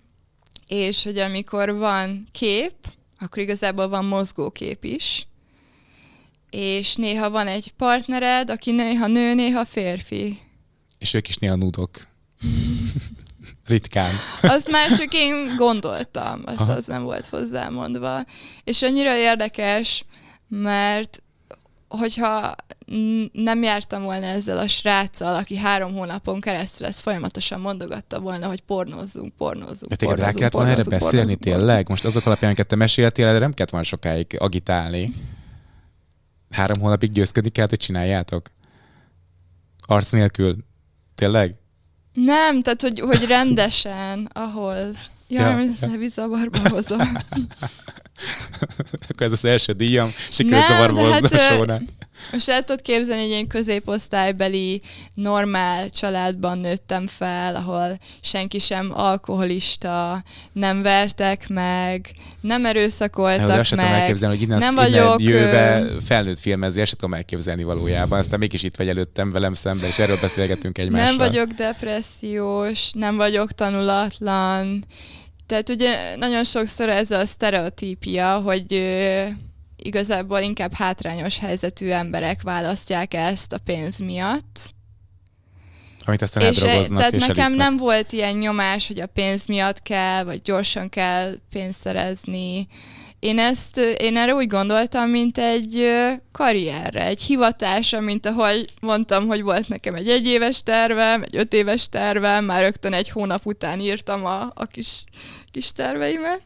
[0.66, 2.72] és hogy amikor van kép,
[3.20, 5.26] akkor igazából van mozgókép is.
[6.50, 10.38] És néha van egy partnered, aki néha nő, néha férfi.
[10.98, 11.90] És ők is néha nudok.
[13.66, 14.12] Ritkán.
[14.42, 16.72] Azt már csak én gondoltam, azt Aha.
[16.72, 18.24] az nem volt hozzámondva.
[18.64, 20.04] És annyira érdekes,
[20.48, 21.22] mert
[21.88, 22.54] hogyha
[23.32, 28.60] nem jártam volna ezzel a sráccal, aki három hónapon keresztül ezt folyamatosan mondogatta volna, hogy
[28.60, 31.88] pornózzunk, pornózzunk, De téged rá kellett volna erre beszélni pornózzunk, tényleg?
[31.88, 35.14] Most azok alapján, amiket te meséltél, erre nem kellett volna sokáig agitálni.
[36.50, 38.50] Három hónapig győzködni kellett, hogy csináljátok?
[39.86, 40.56] Arc nélkül?
[41.14, 41.54] Tényleg?
[42.16, 44.98] Nem, tehát hogy, hogy rendesen ahhoz.
[45.28, 47.16] Ja, Ja, ja, zavarba hozom.
[49.10, 50.12] Akkor ez az első díjam.
[50.30, 51.82] Sikerült Nem, zavarba hozni hát, a sónál.
[52.32, 54.80] Most el tudod képzelni, hogy én középosztálybeli,
[55.14, 64.00] normál családban nőttem fel, ahol senki sem alkoholista, nem vertek meg, nem erőszakoltak tudom meg.
[64.00, 68.18] elképzelni, hogy innen, nem innen vagyok, jöve ö, felnőtt filmezni, ezt tudom elképzelni valójában.
[68.18, 71.16] Aztán mégis itt vagy előttem velem szemben, és erről beszélgetünk egymással.
[71.16, 74.84] Nem vagyok depressziós, nem vagyok tanulatlan.
[75.46, 79.24] Tehát ugye nagyon sokszor ez a sztereotípia, hogy ö,
[79.76, 84.74] igazából inkább hátrányos helyzetű emberek választják ezt a pénz miatt.
[86.04, 87.58] Amit aztán és, eldrogoznak, tehát és nekem elisznek.
[87.58, 92.66] nem volt ilyen nyomás, hogy a pénz miatt kell, vagy gyorsan kell pénzt szerezni.
[93.18, 95.92] Én ezt, én erre úgy gondoltam, mint egy
[96.32, 101.88] karrierre, egy hivatásra, mint ahogy mondtam, hogy volt nekem egy egyéves tervem, egy öt éves
[101.88, 105.04] tervem, már rögtön egy hónap után írtam a, a kis,
[105.50, 106.42] kis terveimet,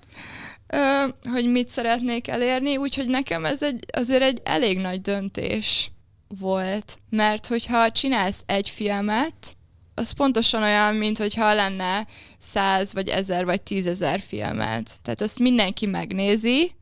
[1.33, 5.91] hogy mit szeretnék elérni, úgyhogy nekem ez egy, azért egy elég nagy döntés
[6.39, 9.57] volt, mert hogyha csinálsz egy filmet,
[10.01, 12.07] az pontosan olyan, mint hogyha lenne
[12.39, 15.01] száz, vagy ezer, vagy tízezer filmet.
[15.03, 16.75] Tehát azt mindenki megnézi,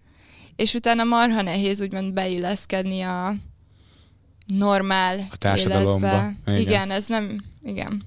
[0.57, 3.35] és utána marha nehéz úgymond beilleszkedni a
[4.47, 6.07] normál a társadalomba.
[6.07, 6.37] életbe.
[6.47, 6.61] Igen.
[6.61, 8.03] igen, ez nem, igen.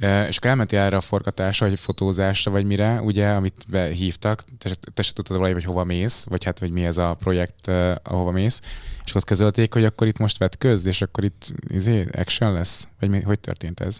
[0.00, 5.02] És akkor elmentél erre a forgatásra, vagy fotózásra, vagy mire, ugye, amit behívtak, te, te
[5.02, 7.68] se tudtad valahogy, hogy hova mész, vagy hát, hogy mi ez a projekt,
[8.02, 8.60] ahova mész,
[9.04, 12.88] és ott közölték, hogy akkor itt most vett köz, és akkor itt izé, action lesz?
[13.00, 13.98] Vagy mi, hogy történt ez?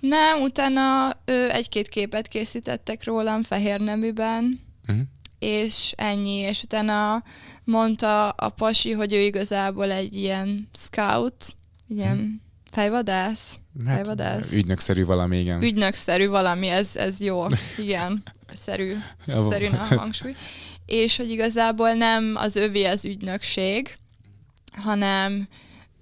[0.00, 5.04] Nem, utána ő egy-két képet készítettek rólam fehér neműben, uh-huh.
[5.38, 7.22] és ennyi, és utána
[7.64, 11.44] mondta a pasi, hogy ő igazából egy ilyen scout,
[11.88, 12.30] ilyen uh-huh.
[12.72, 13.56] fejvadász,
[13.86, 14.52] hát, fejvadász.
[14.52, 15.62] Ügynökszerű valami, igen.
[15.62, 17.46] Ügynökszerű valami, ez, ez jó,
[17.78, 20.34] igen, szerű, szerű a hangsúly.
[20.86, 23.98] És hogy igazából nem az övé az ügynökség,
[24.72, 25.48] hanem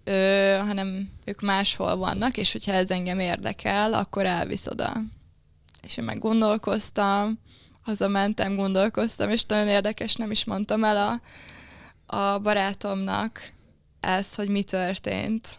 [0.04, 4.92] ö, hanem ők máshol vannak, és hogyha ez engem érdekel, akkor elvisz oda.
[5.83, 7.38] És én meg gondolkoztam,
[7.80, 11.20] hazamentem, gondolkoztam, és nagyon érdekes, nem is mondtam el
[12.06, 13.52] a, a barátomnak
[14.00, 15.59] ezt, hogy mi történt.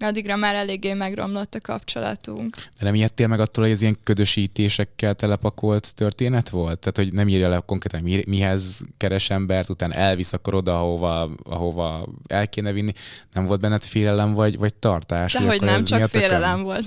[0.00, 2.56] Addigra már eléggé megromlott a kapcsolatunk.
[2.56, 6.78] De nem ijedtél meg attól, hogy ez ilyen ködösítésekkel telepakolt történet volt?
[6.78, 11.30] Tehát, hogy nem írja le konkrétan, mi, mihez keres embert, utána elvisz akkor oda, ahova,
[11.44, 12.92] ahova el kéne vinni.
[13.32, 15.34] Nem volt benned félelem vagy, vagy tartás?
[15.34, 16.84] Hogy nem, csak félelem volt.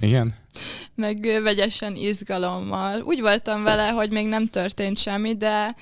[0.00, 0.34] Igen?
[0.94, 3.00] Meg vegyesen izgalommal.
[3.00, 5.74] Úgy voltam vele, hogy még nem történt semmi, de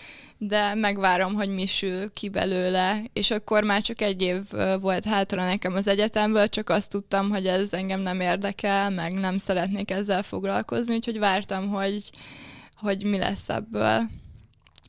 [0.49, 4.43] de megvárom, hogy mi sül ki belőle, és akkor már csak egy év
[4.81, 9.39] volt hátra nekem az egyetemből, csak azt tudtam, hogy ez engem nem érdekel, meg nem
[9.39, 12.11] szeretnék ezzel foglalkozni, úgyhogy vártam, hogy,
[12.77, 14.01] hogy mi lesz ebből.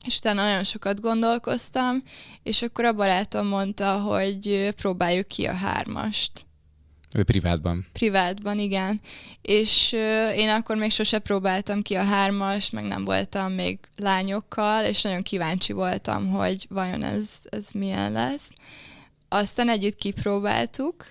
[0.05, 2.03] És utána nagyon sokat gondolkoztam,
[2.43, 6.45] és akkor a barátom mondta, hogy próbáljuk ki a hármast.
[7.21, 7.85] Privátban.
[7.93, 9.01] Privátban, igen.
[9.41, 14.85] És uh, én akkor még sose próbáltam ki a hármas, meg nem voltam még lányokkal,
[14.85, 18.51] és nagyon kíváncsi voltam, hogy vajon ez, ez milyen lesz.
[19.29, 21.05] Aztán együtt kipróbáltuk,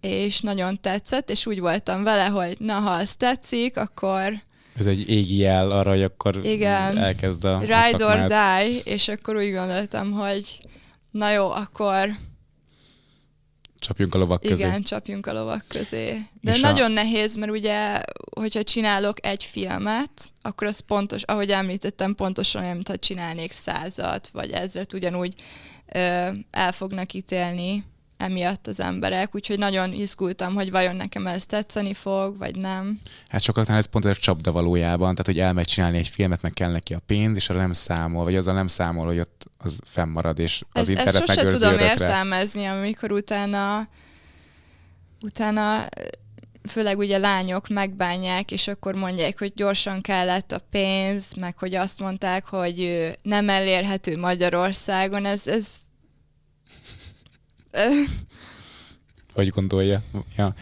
[0.00, 4.42] és nagyon tetszett, és úgy voltam vele, hogy na, ha az tetszik, akkor...
[4.76, 9.08] Ez egy égi jel arra, hogy akkor igen, elkezd a, Ride a or die, és
[9.08, 10.60] akkor úgy gondoltam, hogy
[11.10, 12.16] na jó, akkor
[13.84, 14.66] Csapjunk a lovak közé.
[14.66, 16.18] Igen, csapjunk a lovak közé.
[16.40, 16.94] De És nagyon a...
[16.94, 18.00] nehéz, mert ugye,
[18.36, 24.50] hogyha csinálok egy filmet, akkor az pontos, ahogy említettem, pontosan olyan, mintha csinálnék százat, vagy
[24.50, 25.34] ezret, ugyanúgy
[25.92, 27.84] ö, el fognak ítélni
[28.24, 32.98] emiatt az emberek, úgyhogy nagyon izgultam, hogy vajon nekem ez tetszeni fog, vagy nem.
[33.28, 36.70] Hát sokaknál ez pont egy csapda valójában, tehát hogy elmegy csinálni egy filmet, meg kell
[36.70, 40.38] neki a pénz, és arra nem számol, vagy azzal nem számol, hogy ott az fennmarad,
[40.38, 41.84] és az ez, internet ezt sose tudom örökre.
[41.84, 43.88] értelmezni, amikor utána
[45.24, 45.88] utána
[46.68, 52.00] főleg ugye lányok megbánják, és akkor mondják, hogy gyorsan kellett a pénz, meg hogy azt
[52.00, 55.66] mondták, hogy nem elérhető Magyarországon, ez, ez
[59.34, 60.02] hogy gondolja.
[60.36, 60.54] Ja.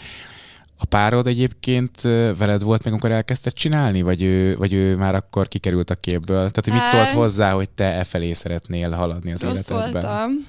[0.77, 5.49] A párod egyébként veled volt meg, amikor elkezdted csinálni, vagy ő, vagy ő már akkor
[5.49, 6.51] kikerült a képből?
[6.51, 9.93] Tehát, hogy mit szólt hozzá, hogy te e felé szeretnél haladni az Rossz életedben?
[9.93, 10.47] voltam.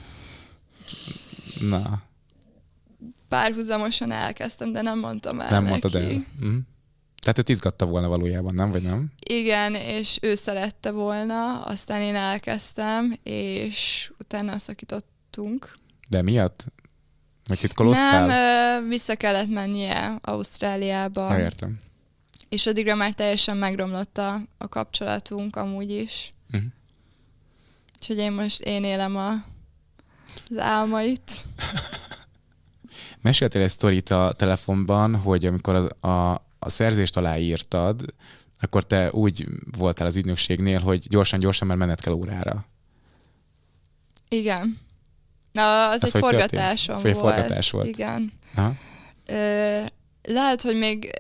[1.69, 2.01] Na.
[3.27, 5.69] Párhuzamosan elkezdtem, de nem mondtam el Nem neki.
[5.69, 6.25] mondtad el.
[6.45, 6.57] Mm.
[7.21, 8.71] Tehát őt izgatta volna valójában, nem?
[8.71, 9.11] Vagy nem?
[9.29, 15.77] Igen, és ő szerette volna, aztán én elkezdtem, és utána szakítottunk.
[16.13, 16.65] De miatt?
[17.47, 18.25] Vagy titkoloztál?
[18.25, 21.23] Nem, vissza kellett mennie Ausztráliába.
[21.25, 21.79] Ha, értem.
[22.49, 26.33] És addigra már teljesen megromlott a, a kapcsolatunk amúgy is.
[26.51, 26.69] Uh-huh.
[27.99, 29.31] Úgyhogy én most én élem a,
[30.49, 31.43] az álmait.
[33.21, 38.05] Meséltél egy sztorit a telefonban, hogy amikor a, a, a szerzést aláírtad,
[38.59, 39.47] akkor te úgy
[39.77, 42.65] voltál az ügynökségnél, hogy gyorsan-gyorsan, mert menet kell órára.
[44.27, 44.81] Igen.
[45.53, 47.17] Na, az Ez egy forgatásom volt.
[47.17, 47.87] forgatás volt.
[47.87, 48.31] Igen.
[48.55, 48.73] Aha.
[49.25, 49.79] Ö,
[50.23, 51.11] lehet, hogy még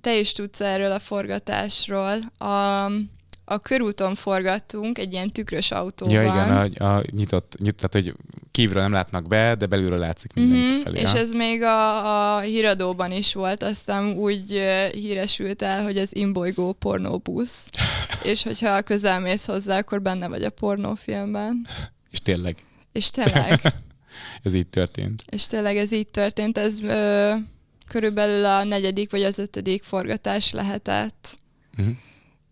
[0.00, 2.18] te is tudsz erről a forgatásról.
[2.38, 2.84] A,
[3.44, 6.14] a körúton forgattunk egy ilyen tükrös autóban.
[6.14, 8.14] Ja, igen, a, a nyitott, nyitott, tehát hogy
[8.50, 11.00] kívülről nem látnak be, de belülről látszik mindenki mm-hmm, felé.
[11.00, 11.18] És ha?
[11.18, 17.68] ez még a, a híradóban is volt, aztán úgy híresült el, hogy az imbolygó pornóbusz,
[18.22, 21.66] és hogyha közelmész hozzá, akkor benne vagy a pornófilmben.
[22.10, 22.56] És tényleg.
[22.94, 23.60] És tényleg.
[24.42, 25.24] ez így történt.
[25.26, 26.58] És tényleg ez így történt.
[26.58, 27.34] Ez ö,
[27.88, 31.38] körülbelül a negyedik vagy az ötödik forgatás lehetett.
[31.78, 31.94] Uh-huh.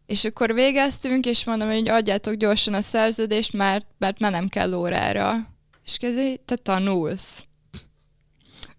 [0.07, 4.73] És akkor végeztünk, és mondom, hogy adjátok gyorsan a szerződést, mert, mert már nem kell
[4.73, 5.55] órára.
[5.85, 7.45] És kérdezi, te tanulsz.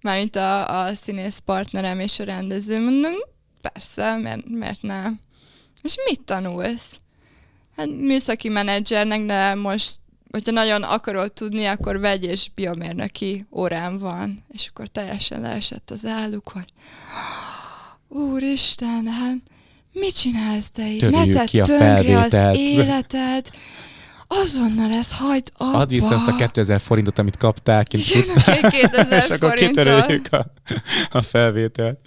[0.02, 2.80] Mármint a, a színész partnerem és a rendező.
[2.80, 3.14] Mondom,
[3.62, 5.20] persze, mert, mert nem.
[5.82, 7.00] És mit tanulsz?
[7.76, 9.96] Hát műszaki menedzsernek, de most
[10.34, 14.44] hogyha nagyon akarod tudni, akkor vegy és biomérnöki órán van.
[14.54, 16.66] És akkor teljesen leesett az álluk, hogy
[18.08, 19.38] Úristen, hát
[19.92, 21.10] mit csinálsz te így?
[21.10, 23.50] Ne tedd ki a tönkre az életed.
[24.28, 25.78] Azonnal ez hagyd abba.
[25.78, 30.28] Add vissza azt a 2000 forintot, amit kaptál kint Igen, utcán, 2000 és akkor kitöröljük
[30.32, 30.46] a,
[31.12, 32.00] a felvételt.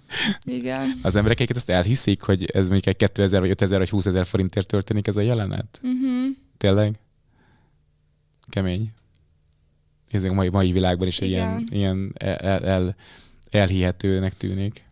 [0.45, 0.99] Igen.
[1.03, 4.27] Az emberek egyébként ezt elhiszik, hogy ez mondjuk egy 2000 vagy 5000 vagy 20 ezer
[4.27, 5.81] forintért történik ez a jelenet?
[5.83, 6.27] Uh-huh.
[6.57, 6.99] Tényleg?
[8.49, 8.93] Kemény.
[10.13, 11.79] A mai, mai világban is egy ilyen, Igen.
[11.79, 12.97] ilyen el, el, el,
[13.51, 14.85] elhihetőnek tűnik.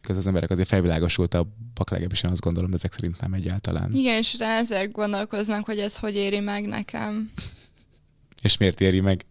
[0.00, 3.94] Because az emberek azért felvilágosultabbak, legalábbis én azt gondolom, ezek szerint nem egyáltalán.
[3.94, 7.30] Igen, és utána ezért gondolkoznak, hogy ez hogy éri meg nekem.
[8.42, 9.24] És miért éri meg?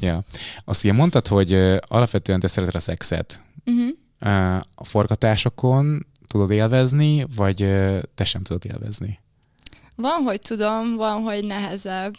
[0.00, 0.24] Ja.
[0.64, 3.42] Azt ugye mondtad, hogy alapvetően te szereted a szexet.
[3.64, 4.60] Uh-huh.
[4.74, 7.56] A forgatásokon tudod élvezni, vagy
[8.14, 9.18] te sem tudod élvezni?
[9.96, 12.16] Van, hogy tudom, van, hogy nehezebb.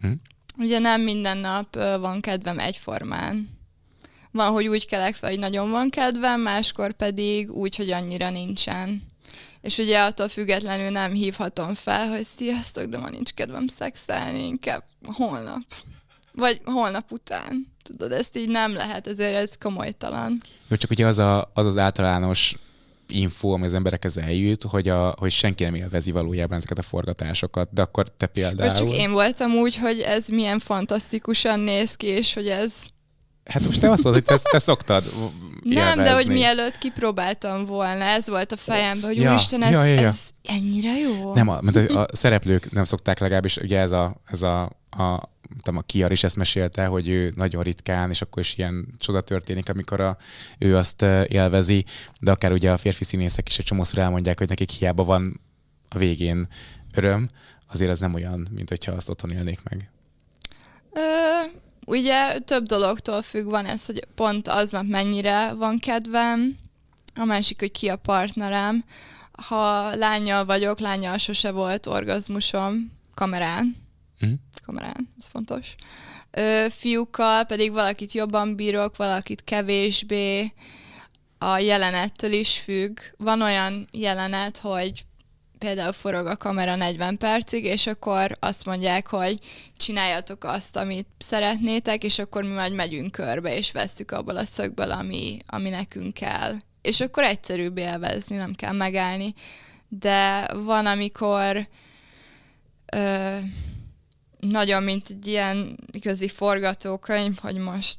[0.00, 0.12] Hm?
[0.58, 3.48] Ugye nem minden nap van kedvem egyformán.
[4.30, 9.02] Van, hogy úgy kelek fel, hogy nagyon van kedvem, máskor pedig úgy, hogy annyira nincsen.
[9.60, 14.84] És ugye attól függetlenül nem hívhatom fel, hogy sziasztok, de ma nincs kedvem szexelni, inkább
[15.02, 15.62] holnap.
[16.32, 17.74] Vagy holnap után.
[17.82, 20.40] Tudod, ezt így nem lehet, ezért ez komolytalan.
[20.68, 22.56] Jó, csak ugye az, a, az az általános
[23.08, 27.68] info, ami az emberekhez eljut, hogy, a, hogy senki nem élvezi valójában ezeket a forgatásosokat,
[27.72, 28.68] de akkor te például...
[28.68, 32.74] Most csak én voltam úgy, hogy ez milyen fantasztikusan néz ki, és hogy ez
[33.50, 35.04] Hát most te azt mondod, hogy te, te szoktad
[35.62, 36.32] Nem, de hogy élvezni.
[36.32, 40.06] mielőtt kipróbáltam volna, ez volt a fejemben, hogy Ja, úristen, ez, ja, ja, ja.
[40.06, 41.34] ez ennyire jó.
[41.34, 45.30] Nem, a, mert a, a szereplők nem szokták legalábbis, ugye ez a, ez a, a
[45.62, 49.20] tudom, a Kiar is ezt mesélte, hogy ő nagyon ritkán, és akkor is ilyen csoda
[49.20, 50.16] történik, amikor a,
[50.58, 51.84] ő azt élvezi,
[52.20, 55.40] de akár ugye a férfi színészek is egy csomószor elmondják, hogy nekik hiába van
[55.88, 56.48] a végén
[56.94, 57.28] öröm,
[57.66, 59.90] azért ez nem olyan, mint hogyha azt otthon élnék meg.
[60.92, 61.00] Ö,
[61.86, 66.58] ugye több dologtól függ van ez, hogy pont aznap mennyire van kedvem,
[67.18, 68.84] a másik, hogy ki a partnerem.
[69.32, 73.76] Ha lányjal vagyok, lányjal sose volt orgazmusom kamerán.
[74.18, 74.32] Mhm.
[74.66, 75.74] Kamerán, ez fontos.
[76.30, 80.52] Ö, fiúkkal pedig valakit jobban bírok, valakit kevésbé.
[81.38, 82.98] A jelenettől is függ.
[83.16, 85.04] Van olyan jelenet, hogy
[85.58, 89.38] például forog a kamera 40 percig, és akkor azt mondják, hogy
[89.76, 94.90] csináljatok azt, amit szeretnétek, és akkor mi majd megyünk körbe, és vesztük abból a szögből,
[94.90, 96.54] ami, ami nekünk kell.
[96.82, 99.34] És akkor egyszerűbb élvezni, nem kell megállni.
[99.88, 101.68] De van, amikor
[102.92, 103.36] ö,
[104.40, 107.96] nagyon, mint egy ilyen igazi forgatókönyv, hogy most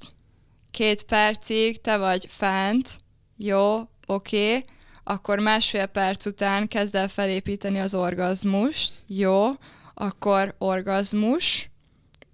[0.72, 2.98] két percig te vagy fent,
[3.38, 4.66] jó, oké,
[5.04, 9.50] akkor másfél perc után kezd el felépíteni az orgazmust, jó,
[9.94, 11.70] akkor orgazmus,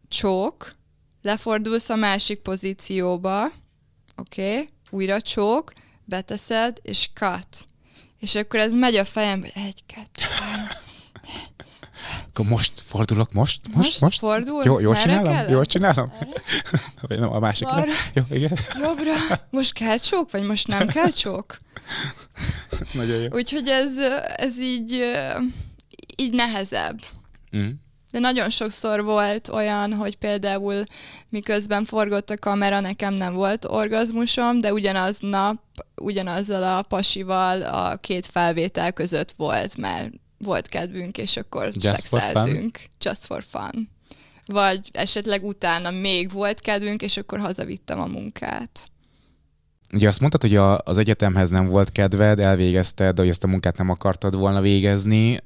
[0.07, 0.75] csók,
[1.21, 3.45] lefordulsz a másik pozícióba,
[4.15, 5.73] oké, okay, újra csók,
[6.05, 7.67] beteszed, és cut.
[8.19, 10.23] És akkor ez megy a fejembe, egy, kettő,
[12.33, 13.61] Akkor most fordulok, most?
[13.73, 13.75] Most?
[13.75, 14.19] most, most?
[14.19, 14.61] fordul?
[14.65, 15.31] Jó, jól Merre csinálom?
[15.33, 15.49] kellett?
[15.49, 16.13] Jól csinálom?
[17.01, 17.73] Vagy nem, a másikra?
[17.75, 17.91] Balra?
[18.13, 18.57] Jó, igen.
[18.81, 19.13] Jobbra?
[19.49, 21.59] Most kell csók, vagy most nem kell csók?
[22.93, 23.27] Nagyon jó.
[23.31, 23.97] Úgyhogy ez,
[24.35, 25.13] ez így,
[26.15, 26.99] így nehezebb.
[27.57, 27.69] Mm.
[28.11, 30.83] De nagyon sokszor volt olyan, hogy például
[31.29, 35.57] miközben forgott a kamera, nekem nem volt orgazmusom, de ugyanaz nap,
[35.95, 40.09] ugyanazzal a pasival a két felvétel között volt, mert
[40.43, 42.79] volt kedvünk, és akkor Just for szexeltünk.
[42.99, 43.89] Just for fun.
[44.45, 48.91] Vagy esetleg utána még volt kedvünk, és akkor hazavittem a munkát.
[49.93, 53.77] Ugye azt mondtad, hogy a, az egyetemhez nem volt kedved, elvégezted, hogy ezt a munkát
[53.77, 55.39] nem akartad volna végezni,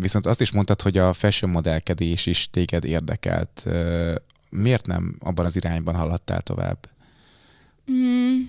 [0.00, 3.66] viszont azt is mondtad, hogy a fashion modellkedés is téged érdekelt.
[4.50, 6.88] Miért nem abban az irányban haladtál tovább?
[7.90, 8.40] Mm.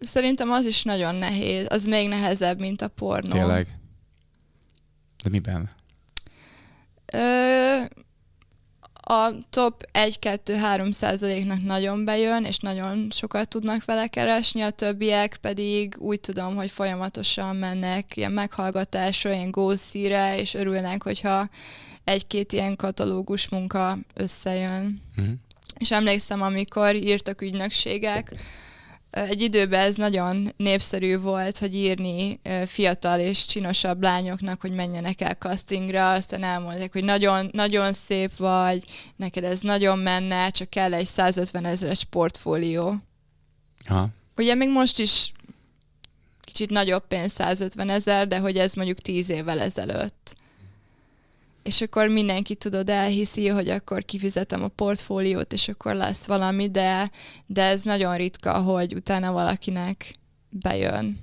[0.00, 3.30] Szerintem az is nagyon nehéz, az még nehezebb, mint a pornó.
[3.30, 3.66] Tényleg?
[5.22, 5.70] De miben?
[7.12, 7.82] Ö,
[9.04, 15.94] a top 1-2-3 százaléknak nagyon bejön, és nagyon sokat tudnak vele keresni, a többiek pedig
[15.98, 21.48] úgy tudom, hogy folyamatosan mennek ilyen meghallgatásra, ilyen gószíre, és örülnek, hogyha
[22.04, 25.02] egy-két ilyen katalógus munka összejön.
[25.16, 25.30] Mhm.
[25.78, 28.32] És emlékszem, amikor írtak ügynökségek,
[29.12, 35.34] egy időben ez nagyon népszerű volt, hogy írni fiatal és csinosabb lányoknak, hogy menjenek el
[35.34, 38.84] castingra, aztán elmondják, hogy nagyon, nagyon szép vagy,
[39.16, 42.96] neked ez nagyon menne, csak kell egy 150 ezeres portfólió.
[43.86, 44.08] Ha.
[44.36, 45.32] Ugye még most is
[46.40, 50.34] kicsit nagyobb pénz 150 ezer, de hogy ez mondjuk 10 évvel ezelőtt.
[51.62, 57.10] És akkor mindenki tudod elhiszi, hogy akkor kifizetem a portfóliót, és akkor lesz valami, de,
[57.46, 60.14] de ez nagyon ritka, hogy utána valakinek
[60.48, 61.18] bejön.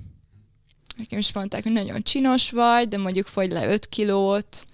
[0.96, 4.64] Nekem is mondták, hogy nagyon csinos vagy, de mondjuk fogy le 5 kilót.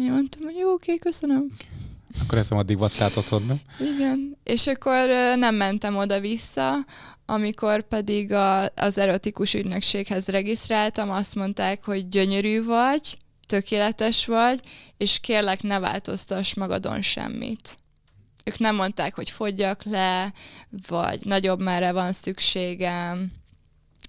[0.00, 1.50] Én mondtam, hogy jó, oké, köszönöm.
[2.22, 3.60] Akkor ezt addig vattát otthon, nem?
[3.94, 6.74] Igen, és akkor nem mentem oda-vissza,
[7.26, 13.18] amikor pedig a, az erotikus ügynökséghez regisztráltam, azt mondták, hogy gyönyörű vagy,
[13.50, 14.60] tökéletes vagy,
[14.96, 17.76] és kérlek ne változtass magadon semmit.
[18.44, 20.32] Ők nem mondták, hogy fogyjak le,
[20.88, 23.32] vagy nagyobb merre van szükségem,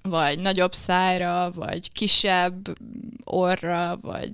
[0.01, 2.77] vagy nagyobb szájra, vagy kisebb
[3.23, 4.33] orra, vagy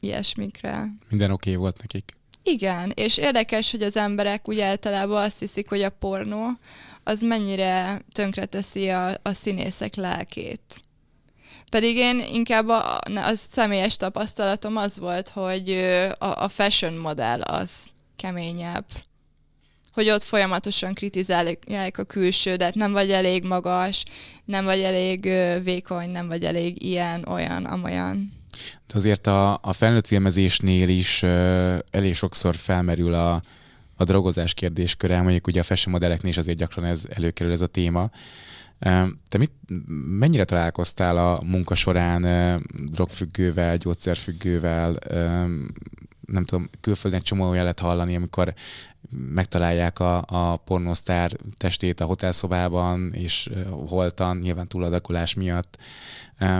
[0.00, 0.88] ilyesmikre.
[1.08, 2.12] Minden oké okay volt nekik.
[2.42, 6.58] Igen, és érdekes, hogy az emberek úgy általában azt hiszik, hogy a pornó
[7.04, 10.80] az mennyire tönkreteszi a, a színészek lelkét.
[11.70, 15.70] Pedig én inkább a, a személyes tapasztalatom az volt, hogy
[16.18, 17.70] a, a fashion modell az
[18.16, 18.84] keményebb.
[19.92, 24.04] Hogy ott folyamatosan kritizálják a külsődet, nem vagy elég magas,
[24.44, 25.28] nem vagy elég
[25.62, 28.32] vékony, nem vagy elég ilyen, olyan, amolyan.
[28.86, 33.42] De azért a, a felnőtt filmezésnél is uh, elég sokszor felmerül a,
[33.96, 37.66] a drogozás kérdésköre, mondjuk ugye a fashion modelleknél is azért gyakran ez előkerül ez a
[37.66, 38.10] téma.
[38.78, 39.52] Te mit,
[40.18, 42.22] mennyire találkoztál a munka során
[42.90, 44.96] drogfüggővel, gyógyszerfüggővel,
[46.26, 48.54] nem tudom, külföldön csomó olyan lehet hallani, amikor
[49.10, 53.50] megtalálják a, a pornosztár testét a hotelszobában, és
[53.88, 55.76] holtan, nyilván túladakolás miatt.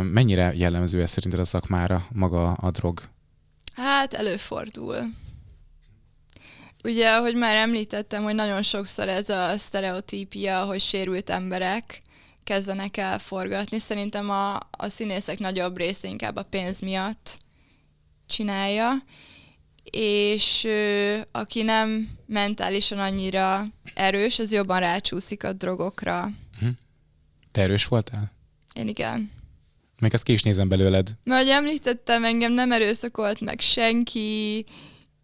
[0.02, 3.00] Mennyire jellemző ez szerinted a szakmára maga a drog?
[3.74, 4.96] Hát előfordul.
[6.84, 12.02] Ugye, ahogy már említettem, hogy nagyon sokszor ez a sztereotípia, hogy sérült emberek
[12.46, 13.78] kezdenek el forgatni.
[13.78, 17.38] Szerintem a, a színészek nagyobb része inkább a pénz miatt
[18.26, 18.92] csinálja,
[19.90, 26.30] és ö, aki nem mentálisan annyira erős, az jobban rácsúszik a drogokra.
[26.60, 26.68] Hm.
[27.52, 28.32] Te erős voltál?
[28.74, 29.30] Én igen.
[30.00, 31.16] Még ezt ki is nézem belőled.
[31.24, 34.64] Mert ahogy említettem, engem nem erőszakolt meg senki,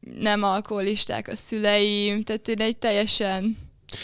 [0.01, 3.57] nem alkoholisták a szüleim, tehát én egy teljesen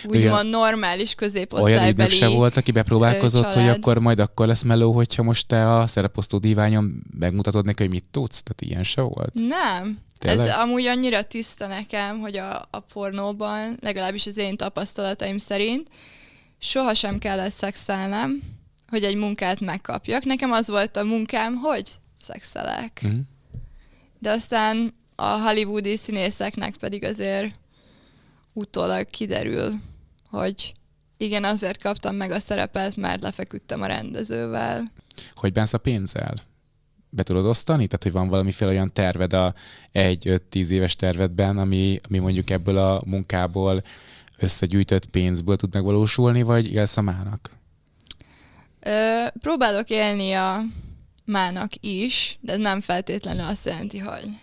[0.05, 3.59] úgymond normális középosztálybeli Olyan ügynök se volt, aki bepróbálkozott, család.
[3.59, 7.93] hogy akkor majd akkor lesz meló, hogyha most te a szereposztó diványon megmutatod neki, hogy
[7.93, 8.43] mit tudsz?
[8.43, 9.35] Tehát ilyen se volt?
[9.35, 9.99] Nem.
[10.19, 10.49] Tényleg?
[10.49, 15.89] Ez amúgy annyira tiszta nekem, hogy a, a pornóban, legalábbis az én tapasztalataim szerint,
[16.59, 18.43] sohasem kellett szexelnem,
[18.89, 20.25] hogy egy munkát megkapjak.
[20.25, 23.01] Nekem az volt a munkám, hogy szexelek.
[23.07, 23.21] Mm.
[24.19, 27.55] De aztán a hollywoodi színészeknek pedig azért
[28.59, 29.73] utólag kiderül,
[30.31, 30.73] hogy
[31.17, 34.93] igen, azért kaptam meg a szerepet, mert lefeküdtem a rendezővel.
[35.33, 36.35] Hogy bánsz a pénzzel?
[37.11, 37.87] Be tudod osztani?
[37.87, 39.55] Tehát, hogy van valamiféle olyan terved a
[39.93, 43.83] egy-öt-tíz éves tervedben, ami, ami mondjuk ebből a munkából
[44.39, 47.51] összegyűjtött pénzből tud megvalósulni, vagy élsz a mának?
[48.81, 50.63] Ö, próbálok élni a
[51.25, 54.39] mának is, de ez nem feltétlenül azt jelenti, hogy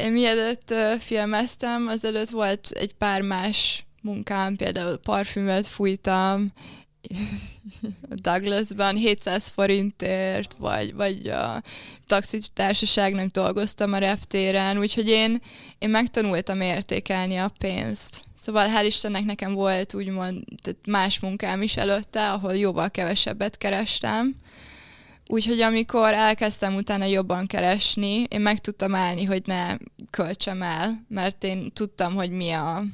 [0.00, 6.52] én mielőtt filmeztem, azelőtt volt egy pár más munkám, például parfümöt fújtam,
[8.22, 11.62] Douglasban 700 forintért, vagy, vagy a
[12.06, 15.40] taxitársaságnak dolgoztam a reptéren, úgyhogy én,
[15.78, 18.22] én megtanultam értékelni a pénzt.
[18.36, 24.36] Szóval hál' Istennek nekem volt úgymond tehát más munkám is előtte, ahol jóval kevesebbet kerestem,
[25.32, 29.76] Úgyhogy amikor elkezdtem utána jobban keresni, én meg tudtam állni, hogy ne
[30.10, 32.84] költsem el, mert én tudtam, hogy mi a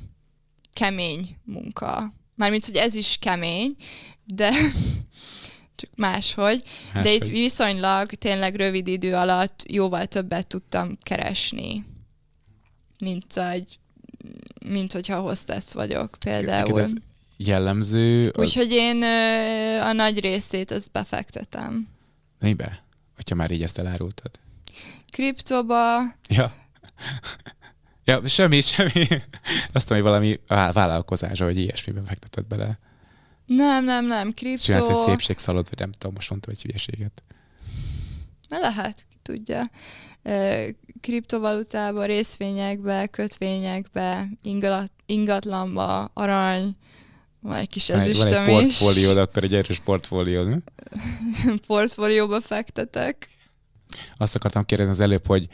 [0.73, 2.15] kemény munka.
[2.35, 3.77] Mármint, hogy ez is kemény,
[4.25, 4.51] de
[5.77, 6.63] csak máshogy.
[6.95, 7.03] máshogy.
[7.03, 11.85] De itt viszonylag tényleg rövid idő alatt jóval többet tudtam keresni,
[12.99, 13.79] mint egy
[14.65, 16.81] mint hogyha hostess vagyok például.
[16.81, 16.93] Ez
[17.37, 18.33] jellemző?
[18.39, 19.03] Úgyhogy én
[19.83, 21.95] a nagy részét azt befektetem.
[22.41, 22.85] Mibe?
[23.15, 24.31] Hogyha már így ezt elárultad.
[25.11, 25.99] Kriptoba.
[26.29, 26.55] Ja.
[28.05, 29.07] Ja, semmi, semmi.
[29.73, 32.79] Azt hogy valami vállalkozás, vagy ilyesmiben fektetett bele.
[33.47, 34.63] Nem, nem, nem, kriptó.
[34.63, 37.23] Csinálsz egy szépségszalot, vagy nem tudom, most mondtam egy hülyeséget.
[38.49, 39.71] Na lehet, ki tudja.
[41.01, 44.29] Kriptovalutába, részvényekbe, kötvényekbe,
[45.07, 46.77] ingatlanba, arany,
[47.47, 50.57] van egy kis ezüstöm Van egy portfóliód, akkor egy erős portfóliód, mi?
[51.67, 53.29] Portfólióba fektetek.
[54.17, 55.49] Azt akartam kérdezni az előbb, hogy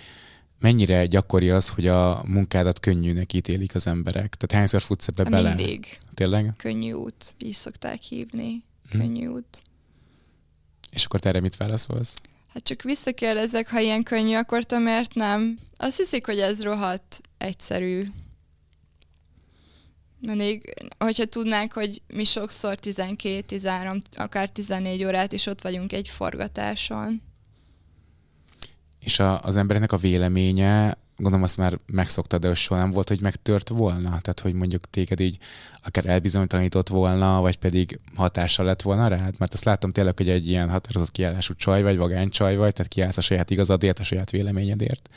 [0.59, 4.35] mennyire gyakori az, hogy a munkádat könnyűnek ítélik az emberek?
[4.35, 5.55] Tehát hányszor futsz ebbe bele?
[5.55, 5.99] Mindig.
[6.15, 6.53] Tényleg?
[6.57, 8.65] Könnyű út, így szokták hívni.
[8.91, 8.99] Hm.
[8.99, 9.63] Könnyű út.
[10.91, 12.17] És akkor te erre mit válaszolsz?
[12.49, 15.59] Hát csak visszakérdezek, ha ilyen könnyű, akkor te miért nem?
[15.77, 18.07] Azt hiszik, hogy ez rohadt egyszerű.
[20.27, 26.09] Még, hogyha tudnánk, hogy mi sokszor 12, 13, akár 14 órát is ott vagyunk egy
[26.09, 27.23] forgatáson.
[29.01, 33.21] És a, az embereknek a véleménye, gondolom azt már megszoktad, de soha nem volt, hogy
[33.21, 34.09] megtört volna?
[34.09, 35.39] Tehát, hogy mondjuk téged így
[35.83, 39.35] akár elbizonytalanított volna, vagy pedig hatással lett volna rád?
[39.39, 42.93] Mert azt láttam tényleg, hogy egy ilyen határozott kiállású csaj vagy, vagány csaj vagy, tehát
[42.93, 45.09] kiállsz a saját igazadért, a saját véleményedért.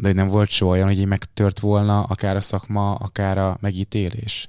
[0.00, 3.56] De hogy nem volt soha olyan, hogy így megtört volna akár a szakma, akár a
[3.60, 4.48] megítélés?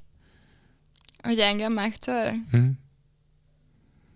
[1.23, 2.33] Hogy engem megtör?
[2.51, 2.67] Hm?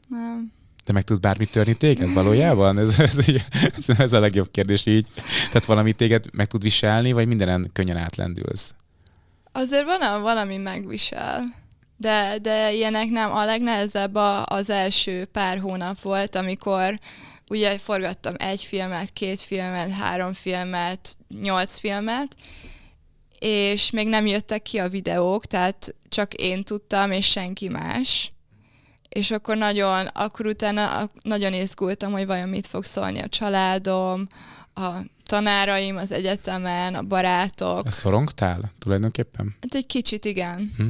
[0.07, 0.51] Nem.
[0.85, 2.77] De meg tud bármit törni téged valójában?
[2.77, 3.17] Ez, ez,
[3.77, 5.07] ez, ez a legjobb kérdés így.
[5.47, 8.75] Tehát valami téged meg tud viselni, vagy mindenen könnyen átlendülsz?
[9.51, 11.43] Azért van valami megvisel.
[11.97, 13.31] De, de ilyenek nem.
[13.31, 16.99] A legnehezebb a, az első pár hónap volt, amikor
[17.53, 22.35] ugye forgattam egy filmet, két filmet, három filmet, nyolc filmet,
[23.39, 28.31] és még nem jöttek ki a videók, tehát csak én tudtam, és senki más.
[29.09, 34.27] És akkor nagyon, akkor utána nagyon izgultam, hogy vajon mit fog szólni a családom,
[34.73, 34.89] a
[35.25, 37.85] tanáraim az egyetemen, a barátok.
[37.85, 39.55] A szorongtál tulajdonképpen?
[39.61, 40.73] Hát egy kicsit igen.
[40.77, 40.87] Hm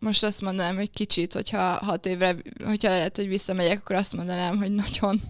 [0.00, 4.56] most azt mondanám, hogy kicsit, hogyha hat évre, hogyha lehet, hogy visszamegyek, akkor azt mondanám,
[4.58, 5.20] hogy nagyon.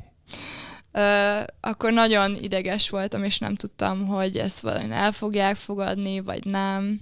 [0.93, 6.45] Ö, akkor nagyon ideges voltam, és nem tudtam, hogy ezt valahogy el fogják fogadni, vagy
[6.45, 7.01] nem.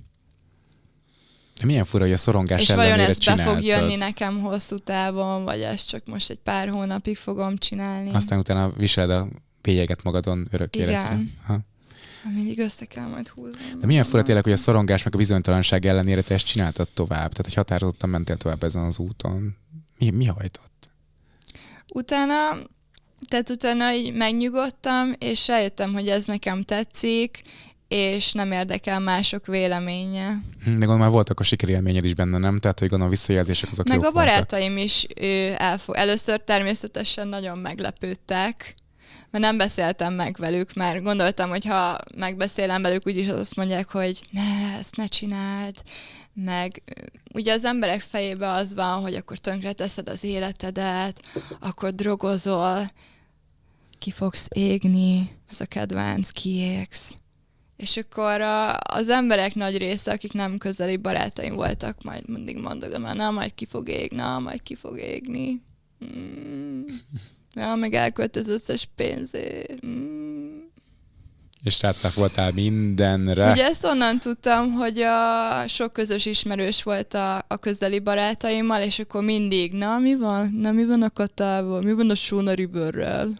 [1.60, 5.44] De milyen fura, hogy a szorongás És vajon ez be fog jönni nekem hosszú távon,
[5.44, 8.10] vagy ezt csak most egy pár hónapig fogom csinálni.
[8.12, 9.28] Aztán utána viseled a
[9.62, 10.88] bélyeget magadon örök Igen.
[10.88, 11.20] életre.
[11.46, 11.58] Ha.
[12.34, 13.60] Mindig össze kell majd húzni.
[13.80, 17.18] De milyen fura tényleg, hogy a szorongás meg a bizonytalanság ellenére te ezt csináltad tovább?
[17.18, 19.56] Tehát, hogy határozottan mentél tovább ezen az úton.
[19.98, 20.90] Mi, mi hajtott?
[21.94, 22.34] Utána,
[23.28, 27.42] tehát utána így megnyugodtam, és rájöttem, hogy ez nekem tetszik,
[27.88, 30.28] és nem érdekel mások véleménye.
[30.62, 32.58] Hm, de gondolom már voltak a sikerélményed is benne, nem?
[32.58, 34.84] Tehát, hogy gondolom a visszajelzések azok Meg a barátaim voltak.
[34.84, 35.96] is ő, elfog...
[35.96, 38.74] először természetesen nagyon meglepődtek,
[39.30, 44.22] mert nem beszéltem meg velük, mert gondoltam, hogy ha megbeszélem velük, úgyis azt mondják, hogy
[44.30, 45.74] ne, ezt ne csináld,
[46.32, 46.82] meg
[47.34, 51.22] ugye az emberek fejében az van, hogy akkor tönkre teszed az életedet,
[51.60, 52.90] akkor drogozol,
[53.98, 57.14] ki fogsz égni, ez a kedvenc, kiégsz.
[57.76, 63.02] És akkor a, az emberek nagy része, akik nem közeli barátaim voltak, majd mindig mondogom,
[63.02, 65.62] na, majd ki fog égni, na, majd ki fog égni.
[66.04, 66.82] Mm.
[67.58, 69.86] Ja, meg elkölt az összes pénzét.
[69.86, 70.38] Mm.
[71.62, 71.80] És
[72.14, 73.50] voltál mindenre.
[73.50, 78.98] Ugye ezt onnan tudtam, hogy a sok közös ismerős volt a, a közeli barátaimmal, és
[78.98, 80.52] akkor mindig, na mi van?
[80.60, 81.82] Na mi van a katával?
[81.82, 83.32] Mi van a Sona Riverrel?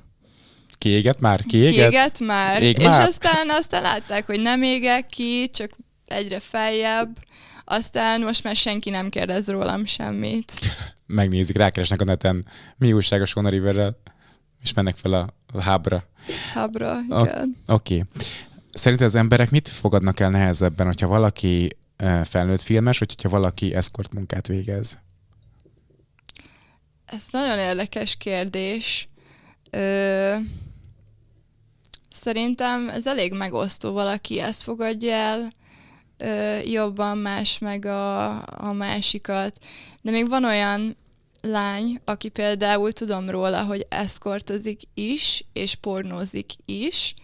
[0.79, 1.43] Kiégett már?
[1.43, 1.73] Kiégett?
[1.73, 2.63] Kiégett már.
[2.63, 3.01] Ég és már?
[3.01, 5.71] aztán, aztán látták, hogy nem égek ki, csak
[6.07, 7.19] egyre feljebb.
[7.65, 10.53] Aztán most már senki nem kérdez rólam semmit.
[11.09, 12.47] Megnézik, rákeresnek a neten,
[12.77, 13.97] mi újság a Sona Riverrel
[14.63, 16.05] és mennek fel a, a hábra.
[16.55, 17.57] Hábra, igen.
[17.67, 17.95] Oké.
[17.95, 18.05] Okay.
[18.73, 21.77] Szerinted az emberek mit fogadnak el nehezebben, hogyha valaki
[22.25, 24.99] felnőtt filmes, vagy hogyha valaki eszkort munkát végez?
[27.05, 29.09] Ez nagyon érdekes kérdés.
[29.71, 30.35] Ö,
[32.11, 35.53] szerintem ez elég megosztó, valaki ezt fogadja el
[36.19, 39.59] ö, jobban, más meg a, a másikat.
[40.01, 40.97] De még van olyan
[41.41, 47.15] lány, aki például tudom róla, hogy eszkortozik is, és pornózik is,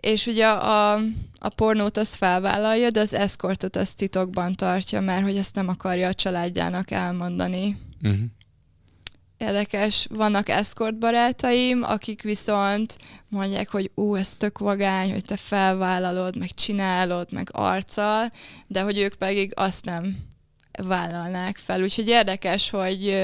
[0.00, 0.92] és ugye a,
[1.38, 6.08] a pornót az felvállalja, de az eszkortot az titokban tartja, mert hogy ezt nem akarja
[6.08, 7.76] a családjának elmondani.
[8.02, 8.20] Uh-huh.
[9.38, 16.36] Érdekes, vannak eszkort barátaim, akik viszont mondják, hogy ú, ez tök vagány, hogy te felvállalod,
[16.36, 18.32] meg csinálod, meg arccal,
[18.66, 20.16] de hogy ők pedig azt nem
[20.82, 21.82] vállalnák fel.
[21.82, 23.22] Úgyhogy érdekes, hogy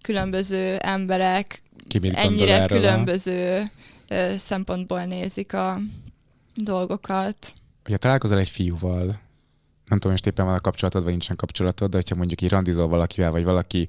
[0.00, 1.62] különböző emberek
[2.12, 3.70] ennyire különböző
[4.08, 4.14] a...
[4.36, 5.80] szempontból nézik a
[6.54, 7.52] dolgokat.
[7.84, 9.04] Ha találkozol egy fiúval,
[9.86, 12.88] nem tudom, hogy éppen van a kapcsolatod, vagy nincsen kapcsolatod, de hogyha mondjuk így randizol
[12.88, 13.88] valakivel, vagy valaki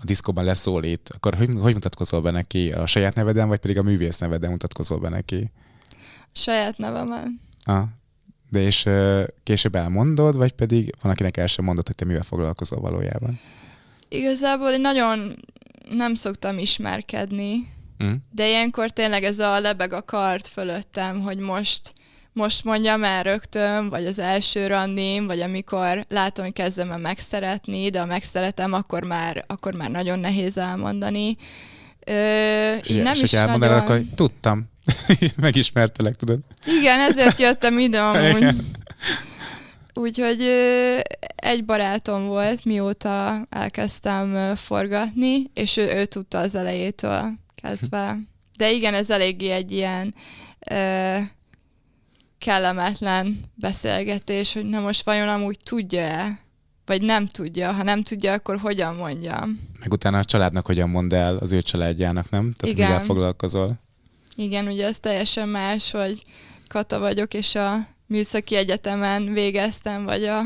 [0.00, 2.72] a diszkóban leszólít, akkor hogy, hogy mutatkozol be neki?
[2.72, 5.50] A saját neveden, vagy pedig a művész neveden mutatkozol be neki?
[6.32, 7.40] Saját nevemen.
[7.64, 7.84] Ah,
[8.50, 8.88] de és
[9.42, 13.40] később elmondod, vagy pedig van, akinek el sem mondod, hogy te mivel foglalkozol valójában?
[14.08, 15.44] Igazából én nagyon
[15.90, 17.54] nem szoktam ismerkedni,
[18.04, 18.12] mm.
[18.30, 21.94] de ilyenkor tényleg ez a lebeg a kart fölöttem, hogy most
[22.32, 27.90] most mondjam el rögtön, vagy az első randim, vagy amikor látom, hogy kezdem el megszeretni,
[27.90, 31.36] de ha megszeretem, akkor már, akkor már nagyon nehéz elmondani.
[32.06, 33.96] Ö, És, így nem és is elmondanád, nagyon...
[33.98, 34.68] akkor tudtam.
[35.36, 36.38] Megismertelek, tudod?
[36.80, 38.54] Igen, ezért jöttem ide amúgy.
[39.94, 40.40] Úgyhogy
[41.36, 48.18] egy barátom volt, mióta elkezdtem forgatni, és ő, ő tudta az elejétől kezdve.
[48.56, 50.14] De igen, ez eléggé egy ilyen
[52.40, 56.40] kellemetlen beszélgetés, hogy na most vajon amúgy tudja-e,
[56.86, 57.72] vagy nem tudja.
[57.72, 59.60] Ha nem tudja, akkor hogyan mondjam.
[59.80, 62.52] Meg utána a családnak hogyan mond el az ő családjának, nem?
[62.52, 62.88] Tehát Igen.
[62.88, 63.78] mivel foglalkozol.
[64.36, 66.24] Igen, ugye ez teljesen más, hogy
[66.68, 70.40] Kata vagyok, és a műszaki egyetemen végeztem, vagy a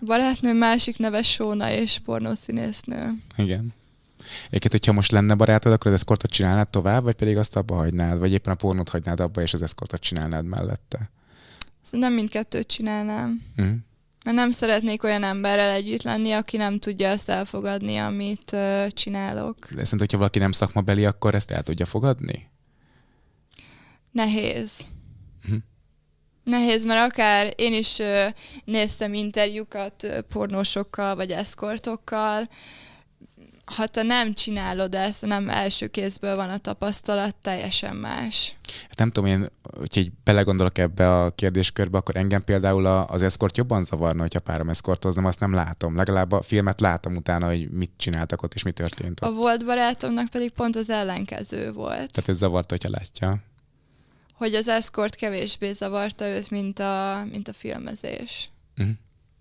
[0.00, 3.14] barátnőm másik neve Sóna és pornószínésznő.
[3.36, 3.74] Igen.
[4.46, 8.18] Egyébként, hogyha most lenne barátod, akkor az eszkortot csinálnád tovább, vagy pedig azt abba hagynád,
[8.18, 11.10] vagy éppen a pornót hagynád abba, és az eszkortot csinálnád mellette?
[11.82, 13.42] Szerintem mindkettőt csinálnám.
[13.56, 13.72] Mhm.
[14.24, 19.56] Mert nem szeretnék olyan emberrel együtt lenni, aki nem tudja azt elfogadni, amit ö, csinálok.
[19.58, 22.50] De szerintem, hogyha valaki nem szakmabeli, akkor ezt el tudja fogadni?
[24.10, 24.80] Nehéz.
[25.42, 25.56] Mhm.
[26.44, 27.98] Nehéz, mert akár én is
[28.64, 32.48] néztem interjúkat pornósokkal, vagy eszkortokkal,
[33.76, 38.56] ha te nem csinálod ezt, nem első kézből van a tapasztalat, teljesen más.
[38.88, 39.48] Hát nem tudom, én,
[39.78, 44.68] hogyha így belegondolok ebbe a kérdéskörbe, akkor engem például az eszkort jobban zavarna, hogyha párom
[44.68, 45.96] eszkortoznom, azt nem látom.
[45.96, 49.30] Legalább a filmet látom utána, hogy mit csináltak ott, és mi történt ott.
[49.30, 52.12] A volt barátomnak pedig pont az ellenkező volt.
[52.12, 53.42] Tehát ez zavarta, hogyha látja.
[54.34, 58.48] hogy az eszkort kevésbé zavarta őt, mint a, mint a filmezés.
[58.74, 58.90] Mhm.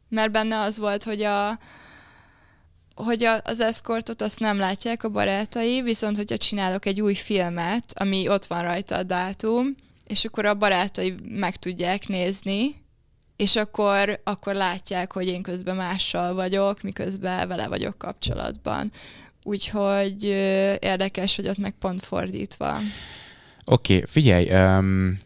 [0.09, 1.59] Mert benne az volt, hogy a
[2.95, 7.83] hogy a, az eszkortot azt nem látják a barátai, viszont hogyha csinálok egy új filmet,
[7.95, 9.75] ami ott van rajta a dátum,
[10.07, 12.75] és akkor a barátai meg tudják nézni,
[13.35, 18.91] és akkor, akkor látják, hogy én közben mással vagyok, miközben vele vagyok kapcsolatban.
[19.43, 20.23] Úgyhogy
[20.79, 22.77] érdekes, hogy ott meg pont fordítva.
[23.65, 25.19] Oké, okay, figyelj, um,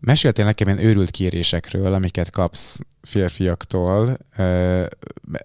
[0.00, 4.18] meséltél nekem ilyen őrült kérésekről, amiket kapsz férfiaktól.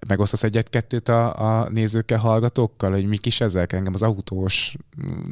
[0.07, 3.73] Megosztasz egyet-kettőt a, a nézőkkel, hallgatókkal, hogy mik is ezek?
[3.73, 4.75] Engem az autós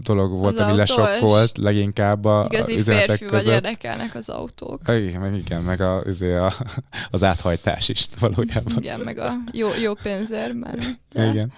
[0.02, 0.96] dolog volt, Az ami autós.
[0.98, 3.54] lesokkolt leginkább a, Igazi üzenetek férfi vagy között.
[3.54, 4.82] érdekelnek az autók.
[4.88, 6.54] Igen, meg igen, meg a, azért a,
[7.12, 8.78] az áthajtás is valójában.
[8.78, 11.00] Igen, meg a jó, jó pénzért ment.
[11.14, 11.52] Igen.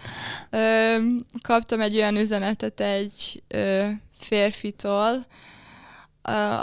[0.49, 0.95] Ö,
[1.41, 3.86] kaptam egy olyan üzenetet egy ö,
[4.20, 5.26] férfitól,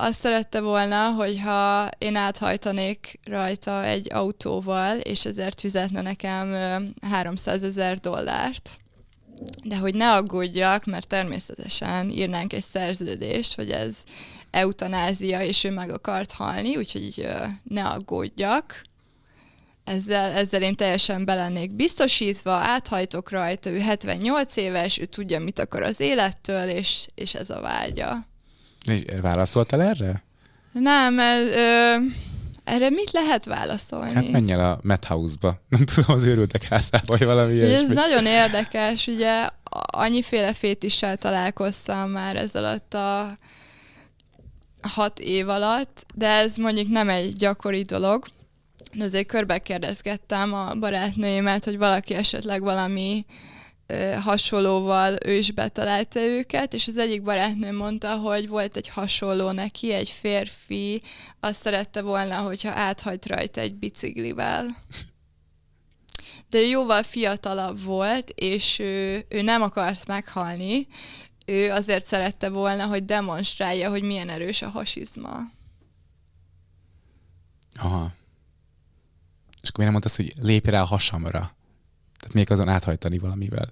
[0.01, 6.77] azt szerette volna, hogyha én áthajtanék rajta egy autóval, és ezért fizetne nekem ö,
[7.11, 8.79] 300 ezer dollárt.
[9.65, 13.97] De hogy ne aggódjak, mert természetesen írnánk egy szerződést, hogy ez
[14.51, 17.29] eutanázia, és ő meg akart halni, úgyhogy
[17.63, 18.83] ne aggódjak.
[19.85, 25.83] Ezzel, ezzel én teljesen belennék biztosítva, áthajtok rajta, ő 78 éves, ő tudja, mit akar
[25.83, 28.31] az élettől, és, és ez a vágya.
[29.21, 30.23] Válaszoltál erre?
[30.73, 31.95] Nem, ez, ö,
[32.65, 34.15] erre mit lehet válaszolni?
[34.15, 35.61] Hát menj el a Madhouse-ba.
[35.69, 37.95] Nem tudom, az őrültek házába, vagy valami Ugye ez ilyesmi.
[37.95, 39.49] nagyon érdekes, ugye
[39.87, 43.37] annyiféle fétissel találkoztam már ez alatt a
[44.83, 48.25] hat év alatt, de ez mondjuk nem egy gyakori dolog.
[48.93, 53.25] De azért körbe kérdezgettem a barátnőimet, hogy valaki esetleg valami
[54.21, 59.93] hasonlóval ő is betalálta őket, és az egyik barátnő mondta, hogy volt egy hasonló neki,
[59.93, 61.03] egy férfi,
[61.41, 64.77] azt szerette volna, hogyha áthagy rajta egy biciklivel
[66.53, 70.87] de ő jóval fiatalabb volt, és ő, ő nem akart meghalni,
[71.47, 75.39] ő azért szerette volna, hogy demonstrálja, hogy milyen erős a hasizma.
[77.75, 78.13] Aha.
[79.63, 81.51] És akkor miért nem mondtad, hogy lépj rá a hasamra?
[82.23, 83.69] Tehát még azon áthajtani valamivel.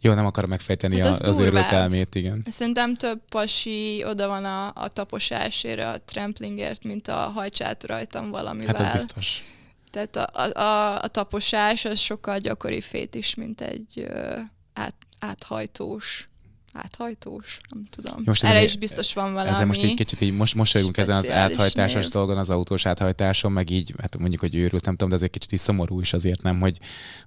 [0.00, 1.72] Jó, nem akarom megfejteni Hát az az őrült durvább.
[1.72, 2.46] elmét, igen.
[2.50, 8.74] Szerintem több pasi oda van a, a taposásért, a tramplingért, mint a hajtsát rajtam valamivel.
[8.74, 9.42] Hát az biztos.
[9.90, 14.36] Tehát a, a, a, taposás az sokkal gyakori fét is, mint egy ö,
[14.72, 16.28] át, áthajtós.
[16.76, 17.60] Áthajtós?
[17.68, 18.22] Nem tudom.
[18.24, 19.50] Most Erre ezen- is biztos van valami.
[19.50, 22.12] Ezzel most egy kicsit így most mosolyogunk ezen az áthajtásos név.
[22.12, 25.30] dolgon, az autós áthajtáson, meg így, hát mondjuk, hogy őrült, nem tudom, de ez egy
[25.30, 26.78] kicsit is szomorú is azért nem, hogy,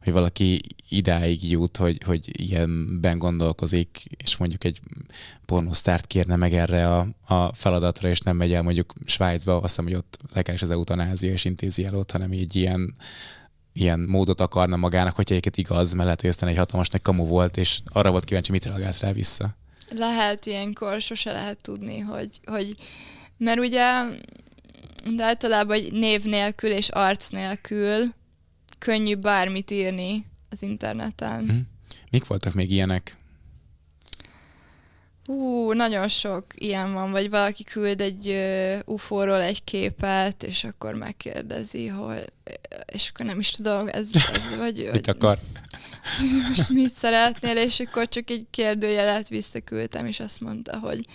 [0.03, 4.79] hogy valaki idáig jut, hogy, hogy ilyenben gondolkozik, és mondjuk egy
[5.45, 9.85] pornosztárt kérne meg erre a, a feladatra, és nem megy el mondjuk Svájcba, azt hiszem,
[9.85, 12.95] hogy ott legális az eutanázia, és intézi el ott, hanem így ilyen
[13.79, 17.25] ilyen módot akarna magának, hogyha egyébként igaz, mert lehet, hogy aztán egy hatalmas nagy kamu
[17.25, 19.55] volt, és arra volt kíváncsi, mit reagálsz rá vissza.
[19.89, 22.75] Lehet ilyenkor, sose lehet tudni, hogy, hogy
[23.37, 23.83] mert ugye
[25.15, 28.13] de általában egy név nélkül és arc nélkül
[28.77, 31.43] könnyű bármit írni az interneten.
[31.43, 31.57] Mhm.
[32.11, 33.16] Mik voltak még ilyenek?
[35.29, 40.93] Ú, nagyon sok ilyen van, vagy valaki küld egy uh, UFO-ról egy képet, és akkor
[40.93, 42.31] megkérdezi, hogy
[42.85, 44.89] és akkor nem is tudom, ez, ez vagy...
[44.91, 45.39] Mit akar?
[46.47, 51.05] Most mit szeretnél, és akkor csak egy kérdőjelet visszaküldtem, és azt mondta, hogy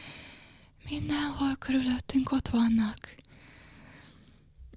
[0.89, 2.99] mindenhol körülöttünk ott vannak.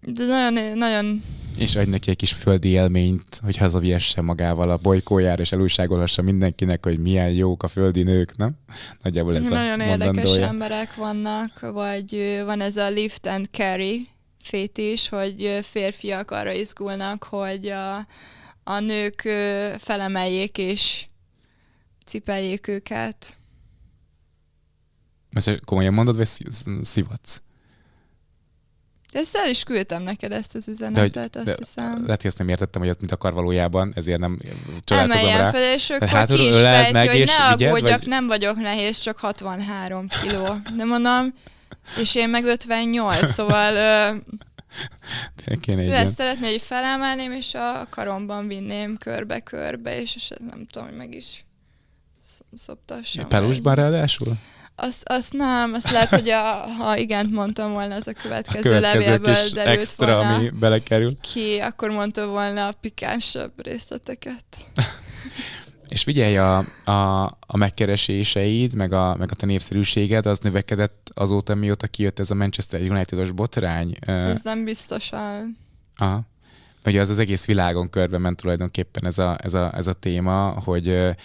[0.05, 1.23] De nagyon, nagyon...
[1.57, 6.85] És adj neki egy kis földi élményt, hogy hazaviesse magával a bolykójára, és elújságolhassa mindenkinek,
[6.85, 8.51] hogy milyen jók a földi nők, nem?
[9.01, 14.07] Nagyjából ez Nagyon a érdekes emberek vannak, vagy van ez a lift and carry
[14.43, 17.97] fétis, hogy férfiak arra izgulnak, hogy a,
[18.63, 19.21] a nők
[19.77, 21.05] felemeljék és
[22.05, 23.37] cipeljék őket.
[25.31, 26.27] Ezt komolyan mondod, vagy
[26.81, 27.41] szivatsz?
[29.15, 32.03] Ezt el is küldtem neked ezt az üzenetet, de, hogy, azt de hiszem.
[32.05, 34.39] Lehet, hogy ezt nem értettem, hogy ott mit akar valójában, ezért nem
[34.83, 35.51] csodálkozom rá.
[35.51, 38.07] fel, és akkor hát, ki is fejti, meg, hogy ne aggódjak, vagy...
[38.07, 40.45] nem vagyok nehéz, csak 63 kiló.
[40.75, 41.33] De mondom,
[41.99, 43.73] és én meg 58, szóval
[45.61, 50.87] Kéne ő ezt szeretné, hogy felemelném, és a karomban vinném körbe-körbe, és eset nem tudom,
[50.87, 51.45] hogy meg is
[52.53, 53.27] szoptassam.
[53.27, 54.33] Pelusban ráadásul?
[54.75, 56.41] Azt, azt nem, azt lehet, hogy a,
[56.77, 61.17] ha igent mondtam volna, az a következő, a következő levélből derült extra, volna ami belekerül.
[61.33, 64.43] ki, akkor mondta volna a pikánsabb részleteket.
[65.87, 71.55] És figyelj, a, a, a megkereséseid, meg a, meg a te népszerűséged, az növekedett azóta,
[71.55, 73.95] mióta kijött ez a Manchester United-os botrány?
[73.99, 75.57] Ez nem biztosan.
[75.95, 76.21] Aha.
[76.85, 80.49] Ugye az az egész világon körbe ment tulajdonképpen ez a, ez a, ez a téma,
[80.49, 81.15] hogy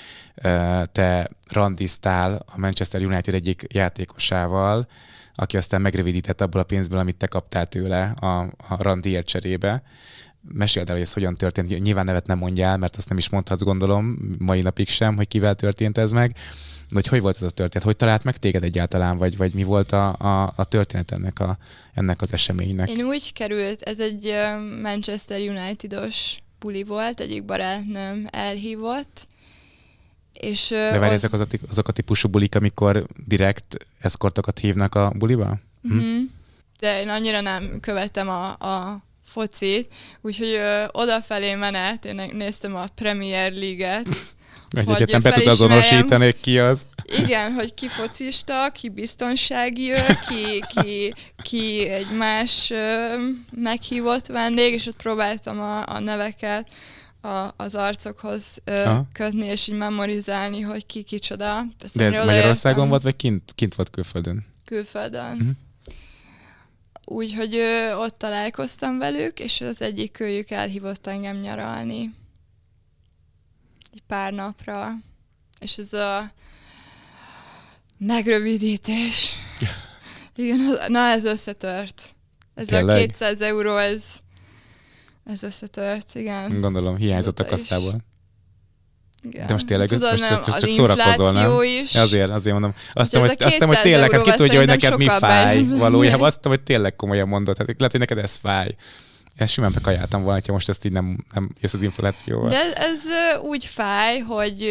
[0.93, 4.89] te randiztál a Manchester United egyik játékosával,
[5.35, 9.83] aki aztán megrövidített abból a pénzből, amit te kaptál tőle a, a randiért cserébe
[10.53, 11.83] meséld el, hogy ez hogyan történt.
[11.83, 15.55] Nyilván nevet nem mondjál, mert azt nem is mondhatsz, gondolom, mai napig sem, hogy kivel
[15.55, 16.37] történt ez meg.
[16.93, 17.87] Hogy hogy volt ez a történet?
[17.87, 21.59] Hogy talált meg téged egyáltalán, vagy, vagy mi volt a, a, a történet ennek, a,
[21.95, 22.91] ennek az eseménynek?
[22.91, 24.35] Én úgy került, ez egy
[24.83, 29.29] Manchester United-os buli volt, egyik barátnőm elhívott,
[30.33, 31.11] és, De várj, ott...
[31.11, 35.59] ezek az a, azok a típusú bulik, amikor direkt eszkortokat hívnak a buliba?
[35.83, 35.95] Hm?
[35.95, 36.23] Mm-hmm.
[36.79, 42.87] De én annyira nem követem a, a focit, úgyhogy ö, odafelé menet, én néztem a
[42.95, 44.09] Premier League-et,
[44.71, 46.87] Egyébként nem be tud azonosítani, ki az.
[47.19, 52.73] Igen, hogy ki focista, ki biztonsági ő, ki, ki, ki egy más
[53.57, 56.69] meghívott vendég, és ott próbáltam a, a neveket
[57.21, 61.63] a, az arcokhoz ö, kötni, és így memorizálni, hogy ki kicsoda.
[61.95, 64.47] De ez Magyarországon volt, vagy kint, kint volt külföldön?
[64.65, 65.33] Külföldön.
[65.33, 65.49] Uh-huh.
[67.05, 67.61] Úgyhogy
[67.99, 72.11] ott találkoztam velük, és az egyik kölyük elhívott engem nyaralni.
[73.93, 74.93] Egy pár napra.
[75.61, 76.33] És ez a
[77.99, 79.37] megrövidítés.
[80.37, 82.15] Igen, na ez összetört.
[82.55, 82.97] Ez Tényleg?
[82.97, 84.05] a 200 euró, ez,
[85.25, 86.61] ez összetört, igen.
[86.61, 88.09] Gondolom, hiányzott a kasszából.
[89.23, 89.47] Igen.
[89.47, 91.63] De most tényleg Tudod, most, most, most csak szórakozol, nem?
[91.63, 91.95] Is.
[91.95, 92.75] Azért, azért mondom.
[92.93, 96.27] Azt mondom, hogy, azt hogy tényleg, hát ki tudja, hogy neked mi fáj valójában.
[96.27, 97.59] Azt mondom, hogy tényleg komolyan mondod.
[97.59, 98.75] Hát lehet, hogy neked ez fáj.
[99.37, 102.49] Ezt simán bekajáltam volna, ha most ezt így nem, nem jössz az inflációval.
[102.49, 103.01] De ez, ez
[103.43, 104.69] úgy fáj, hogy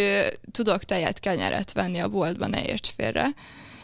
[0.51, 3.33] tudok tejet, kenyeret venni a boltba, ne érts félre.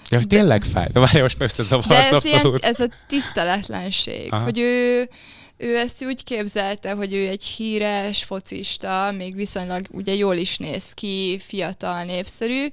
[0.09, 0.87] Ja, hogy tényleg fáj?
[0.93, 2.61] De várj, most összezavarsz ez abszolút.
[2.61, 4.43] Ilyen, ez a tiszteletlenség, Aha.
[4.43, 5.09] hogy ő
[5.57, 10.91] ő ezt úgy képzelte, hogy ő egy híres focista, még viszonylag ugye jól is néz
[10.93, 12.65] ki, fiatal, népszerű,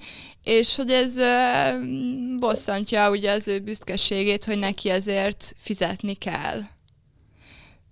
[0.44, 1.14] és hogy ez
[2.38, 6.60] bosszantja ugye az ő büszkeségét, hogy neki ezért fizetni kell.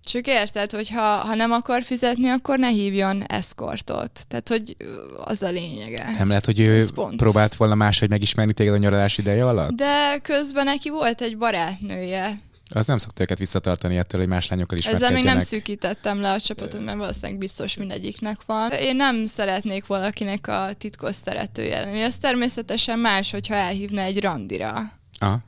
[0.05, 4.27] Csak érted, hogy ha, ha nem akar fizetni, akkor ne hívjon eszkortot.
[4.29, 4.77] Tehát, hogy
[5.25, 6.11] az a lényege.
[6.19, 6.87] Nem lehet, hogy ő
[7.17, 9.71] próbált volna máshogy megismerni téged a nyaralás ideje alatt?
[9.71, 12.41] De közben neki volt egy barátnője,
[12.73, 16.33] az nem szokta őket visszatartani ettől, hogy más lányokkal is Ezzel még nem szűkítettem le
[16.33, 18.71] a csapatot, mert valószínűleg biztos mindegyiknek van.
[18.71, 22.01] Én nem szeretnék valakinek a titkos szeretője lenni.
[22.01, 24.93] Ez természetesen más, hogyha elhívna egy randira.
[25.19, 25.39] Aha.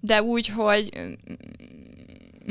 [0.00, 0.90] De úgy, hogy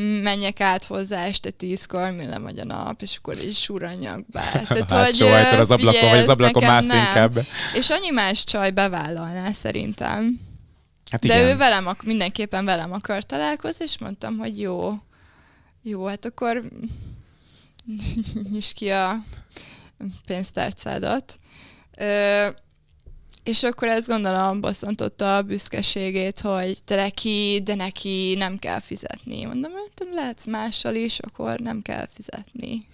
[0.03, 4.39] menjek át hozzá este tízkor, mi lemegy a nap, és akkor is suranjak be.
[4.67, 5.21] Tehát, hát hogy
[5.59, 7.45] az ablakon, vagy az ablakon mász inkább.
[7.73, 10.39] És annyi más csaj bevállalná szerintem.
[11.11, 11.41] Hát igen.
[11.41, 14.93] De ő velem, mindenképpen velem akar találkozni, és mondtam, hogy jó,
[15.81, 16.63] jó, hát akkor
[18.51, 19.23] nyis ki a
[20.25, 21.39] pénztárcádat.
[21.97, 22.47] Ö,
[23.47, 29.45] és akkor ezt gondolom bosszantotta a büszkeségét, hogy te neki, de neki nem kell fizetni.
[29.45, 32.85] Mondom, hogy lehetsz mással is, akkor nem kell fizetni.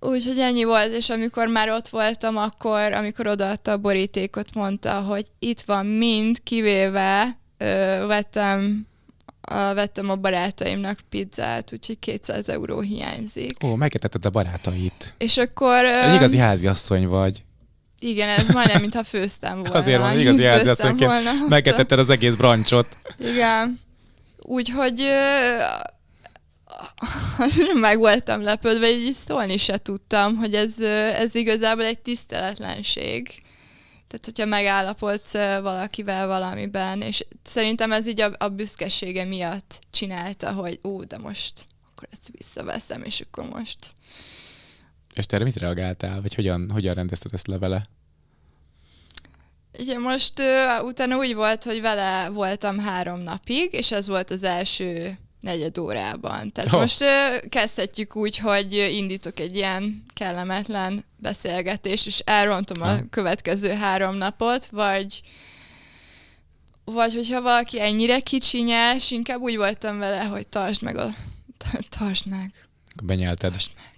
[0.00, 5.26] Úgyhogy ennyi volt, és amikor már ott voltam, akkor, amikor odaadta a borítékot, mondta, hogy
[5.38, 8.86] itt van mind, kivéve ö, vettem,
[9.40, 13.64] a, vettem a barátaimnak pizzát, úgyhogy 200 euró hiányzik.
[13.64, 15.14] Ó, megetetted a barátait.
[15.18, 15.84] És akkor...
[15.84, 17.44] Egy igazi háziasszony vagy.
[17.98, 19.74] Igen, ez majdnem, mintha főztem volna.
[19.74, 22.98] Azért van, igazi háziasszonyként megetetted az egész brancsot.
[23.18, 23.80] Igen.
[24.38, 25.02] Úgyhogy
[27.74, 30.80] meg voltam lepődve, így szólni se tudtam, hogy ez,
[31.14, 33.44] ez igazából egy tiszteletlenség.
[34.08, 35.32] Tehát, hogyha megállapodsz
[35.62, 41.66] valakivel valamiben, és szerintem ez így a, a büszkesége miatt csinálta, hogy ú, de most
[41.90, 43.78] akkor ezt visszaveszem, és akkor most...
[45.16, 47.84] És te erre mit reagáltál, vagy hogyan, hogyan rendezted ezt levele?
[49.78, 54.42] Ugye most uh, utána úgy volt, hogy vele voltam három napig, és ez volt az
[54.42, 56.52] első negyed órában.
[56.52, 56.80] Tehát oh.
[56.80, 64.16] most ö, kezdhetjük úgy, hogy indítok egy ilyen kellemetlen beszélgetést, és elrontom a következő három
[64.16, 65.22] napot, vagy
[66.84, 71.14] vagy hogyha valaki ennyire kicsinyes, inkább úgy voltam vele, hogy tartsd meg a...
[71.98, 72.52] Tartsd meg.
[73.02, 73.50] Benyelted.
[73.50, 73.95] Tartsd meg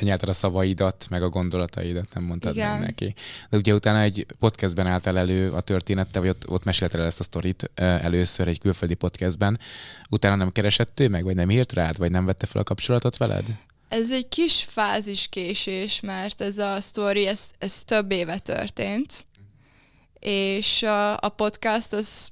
[0.00, 2.70] lenyelted a szavaidat, meg a gondolataidat, nem mondtad Igen.
[2.70, 3.14] meg neki.
[3.50, 7.20] De ugye utána egy podcastben álltál elő a történettel, vagy ott, ott mesélted el ezt
[7.20, 9.58] a sztorit először egy külföldi podcastben.
[10.10, 13.16] Utána nem keresett ő meg, vagy nem írt rád, vagy nem vette fel a kapcsolatot
[13.16, 13.44] veled?
[13.88, 19.26] Ez egy kis fázis késés, mert ez a sztori, ez, ez több éve történt,
[20.20, 22.31] és a, a podcast az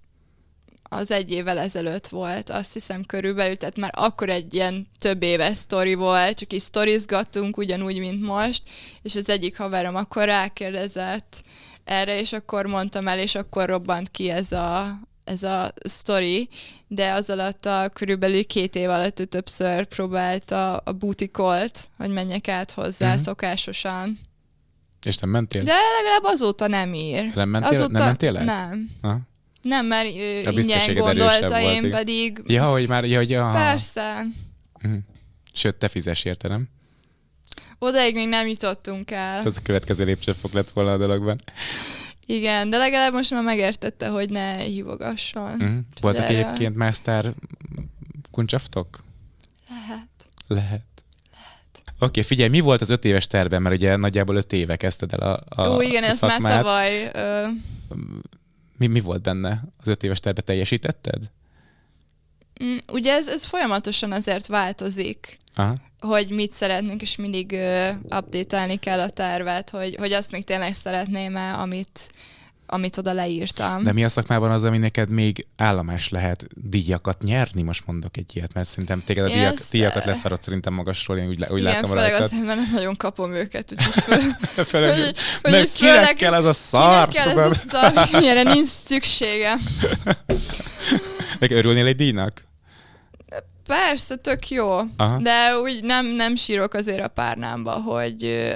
[0.93, 5.57] az egy évvel ezelőtt volt, azt hiszem körülbelül, tehát már akkor egy ilyen több éves
[5.57, 8.62] sztori volt, csak így sztorizgattunk ugyanúgy, mint most,
[9.03, 11.43] és az egyik haverom akkor rákérdezett
[11.84, 16.49] erre, és akkor mondtam el, és akkor robbant ki ez a, ez a sztori,
[16.86, 22.49] de az alatt a körülbelül két év alatt ő többször próbálta a butikolt, hogy menjek
[22.49, 23.22] át hozzá uh-huh.
[23.22, 24.20] szokásosan.
[25.03, 25.62] És nem mentél?
[25.62, 27.34] De legalább azóta nem ír.
[27.34, 27.99] Nem mentél, azóta...
[27.99, 28.45] nem mentél el?
[28.45, 28.91] Nem.
[29.01, 29.28] Aha.
[29.62, 32.42] Nem, mert ő ingyen gondolta, én volt, pedig...
[32.46, 33.32] Ja, hogy már, ja, hogy...
[33.32, 33.52] Aha.
[33.52, 34.22] Persze.
[34.82, 34.94] Mhm.
[35.52, 36.68] Sőt, te fizes érte, nem?
[37.78, 39.44] Odaig még nem jutottunk el.
[39.44, 41.40] Ez a következő lépcsőfok lett volna a dologban.
[42.26, 45.62] Igen, de legalább most már megértette, hogy ne hívogasson.
[45.62, 45.78] Mm.
[46.00, 46.38] Voltak erre...
[46.38, 47.32] egyébként másztár
[48.30, 49.04] kuncsaftok?
[49.68, 50.08] Lehet.
[50.46, 50.84] Lehet.
[51.86, 55.12] Oké, okay, figyelj, mi volt az öt éves terben, mert ugye nagyjából öt éve kezdted
[55.12, 57.11] el a, a Ó, igen, a ez már tavaly.
[57.12, 57.46] Ö...
[58.80, 59.62] Mi, mi volt benne?
[59.80, 61.30] Az öt éves terve teljesítetted?
[62.64, 65.74] Mm, ugye ez, ez folyamatosan azért változik, Aha.
[65.98, 67.58] hogy mit szeretnénk, és mindig
[68.04, 72.12] update kell a tervet, hogy, hogy azt még tényleg szeretném-e, amit,
[72.70, 73.82] amit oda leírtam.
[73.82, 77.62] De mi a szakmában az, ami neked még állomás lehet díjakat nyerni?
[77.62, 81.28] Most mondok egy ilyet, mert szerintem téged a díjak, ezt, díjakat leszarod szerintem magasról, én
[81.28, 82.32] úgy, úgy igen, látom főleg rajtad.
[82.32, 84.20] Igen, mert nagyon kapom őket, úgyhogy föl,
[84.70, 87.08] főleg, hogy, hogy nem, kinek kell ez a szar?
[87.08, 88.08] Kinek kell ez a szar?
[88.22, 89.56] Ilyenre nincs szüksége.
[91.40, 92.48] Neki örülnél egy díjnak?
[93.66, 94.78] Persze, tök jó.
[94.96, 95.18] Aha.
[95.18, 98.52] De úgy nem, nem sírok azért a párnámba, hogy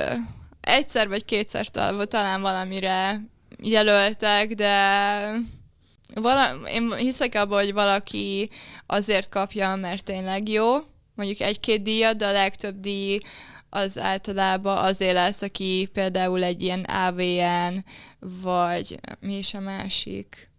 [0.60, 1.68] egyszer vagy kétszer
[2.08, 3.20] talán valamire
[3.64, 4.76] jelöltek, de
[6.14, 8.50] vala, én hiszek abban, hogy valaki
[8.86, 10.76] azért kapja, mert tényleg jó,
[11.14, 13.20] mondjuk egy-két díjat, de a legtöbb díj
[13.68, 17.84] az általában azért lesz, aki például egy ilyen AVN,
[18.18, 20.52] vagy mi is a másik?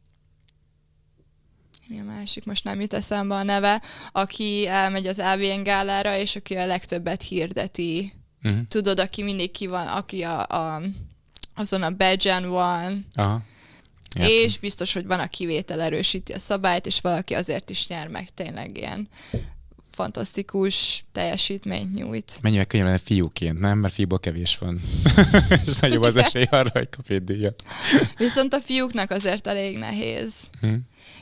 [1.88, 3.82] mi a másik, most nem jut eszembe a neve,
[4.12, 8.14] aki elmegy az AVN gálára, és aki a legtöbbet hirdeti.
[8.44, 8.68] Uh-huh.
[8.68, 10.82] Tudod, aki mindig ki van, aki a, a
[11.56, 13.42] azon a badge van, Aha.
[14.16, 18.30] és biztos, hogy van a kivétel erősíti a szabályt, és valaki azért is nyer meg
[18.30, 19.10] tényleg ilyen
[19.96, 22.40] fantasztikus teljesítményt nyújt.
[22.42, 23.78] Mennyivel könnyebb lenne fiúként, nem?
[23.78, 24.80] Mert fiúból kevés van.
[25.68, 27.64] és nagyobb az esély arra, hogy kap egy díjat.
[28.18, 30.34] Viszont a fiúknak azért elég nehéz.
[30.62, 30.76] Hm.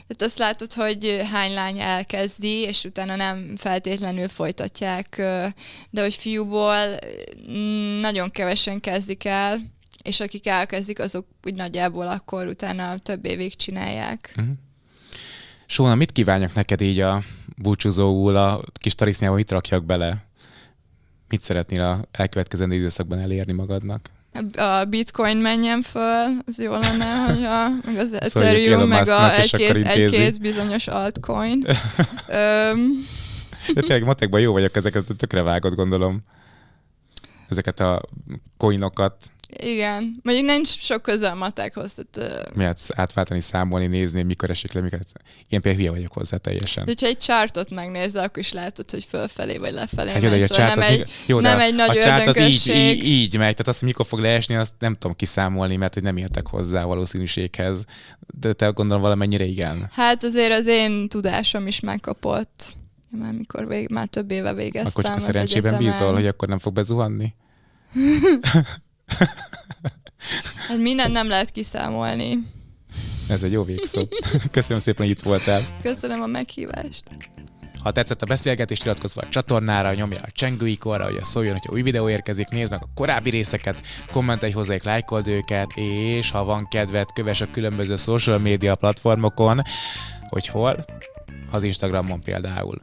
[0.06, 5.16] Tehát azt látod, hogy hány lány elkezdi, és utána nem feltétlenül folytatják,
[5.90, 6.98] de hogy fiúból
[7.50, 9.72] mm, nagyon kevesen kezdik el,
[10.04, 14.34] és akik elkezdik, azok úgy nagyjából akkor utána több évig csinálják.
[14.36, 14.54] Uh-huh.
[15.66, 17.22] Sóna, mit kívánjak neked így a
[17.56, 20.24] búcsúzóul, a kis tarisznyába, mit rakjak bele?
[21.28, 24.10] Mit szeretnél a elkövetkezendő időszakban elérni magadnak?
[24.56, 30.40] A bitcoin menjen föl, az jó lenne, hogyha meg az Ethereum, meg a egy-két, egy-két
[30.40, 31.60] bizonyos altcoin.
[33.74, 36.22] De tényleg matekban jó vagyok, ezeket tökre vágod, gondolom.
[37.48, 38.02] Ezeket a
[38.56, 39.16] coinokat
[39.62, 40.20] Igen.
[40.22, 41.94] Mondjuk nincs sok köze a matekhoz.
[41.94, 42.56] Tehát, uh...
[42.56, 44.98] Miért átváltani, számolni, nézni, mikor esik le, mikor...
[45.48, 46.84] Én például hülye vagyok hozzá teljesen.
[46.84, 50.36] De hogyha egy chartot megnézel, akkor is látod, hogy fölfelé vagy lefelé hát jó, de
[50.36, 53.52] megy, szóval nem, egy, jó, nem egy nagy a chart az így, így, így megy,
[53.52, 56.86] tehát azt, mikor fog leesni, azt nem tudom kiszámolni, mert hogy nem értek hozzá a
[56.86, 57.84] valószínűséghez.
[58.40, 59.88] De te gondolom valamennyire igen.
[59.92, 62.76] Hát azért az én tudásom is megkapott.
[63.10, 66.58] Már mikor vég, már több éve végeztem Akkor csak a szerencsében bízol, hogy akkor nem
[66.58, 67.34] fog bezuhanni?
[70.68, 72.38] hát minden nem lehet kiszámolni.
[73.28, 74.08] Ez egy jó végszó.
[74.50, 75.66] Köszönöm szépen, hogy itt voltál.
[75.82, 77.04] Köszönöm a meghívást.
[77.82, 81.82] Ha tetszett a beszélgetés, iratkozz a csatornára, nyomja a csengő ikonra, hogy szóljon, hogyha új
[81.82, 83.82] videó érkezik, nézd meg a korábbi részeket,
[84.12, 89.62] kommentelj hozzájuk, lájkold őket, és ha van kedved, kövess a különböző social media platformokon,
[90.28, 90.84] hogy hol?
[91.50, 92.82] Az Instagramon például.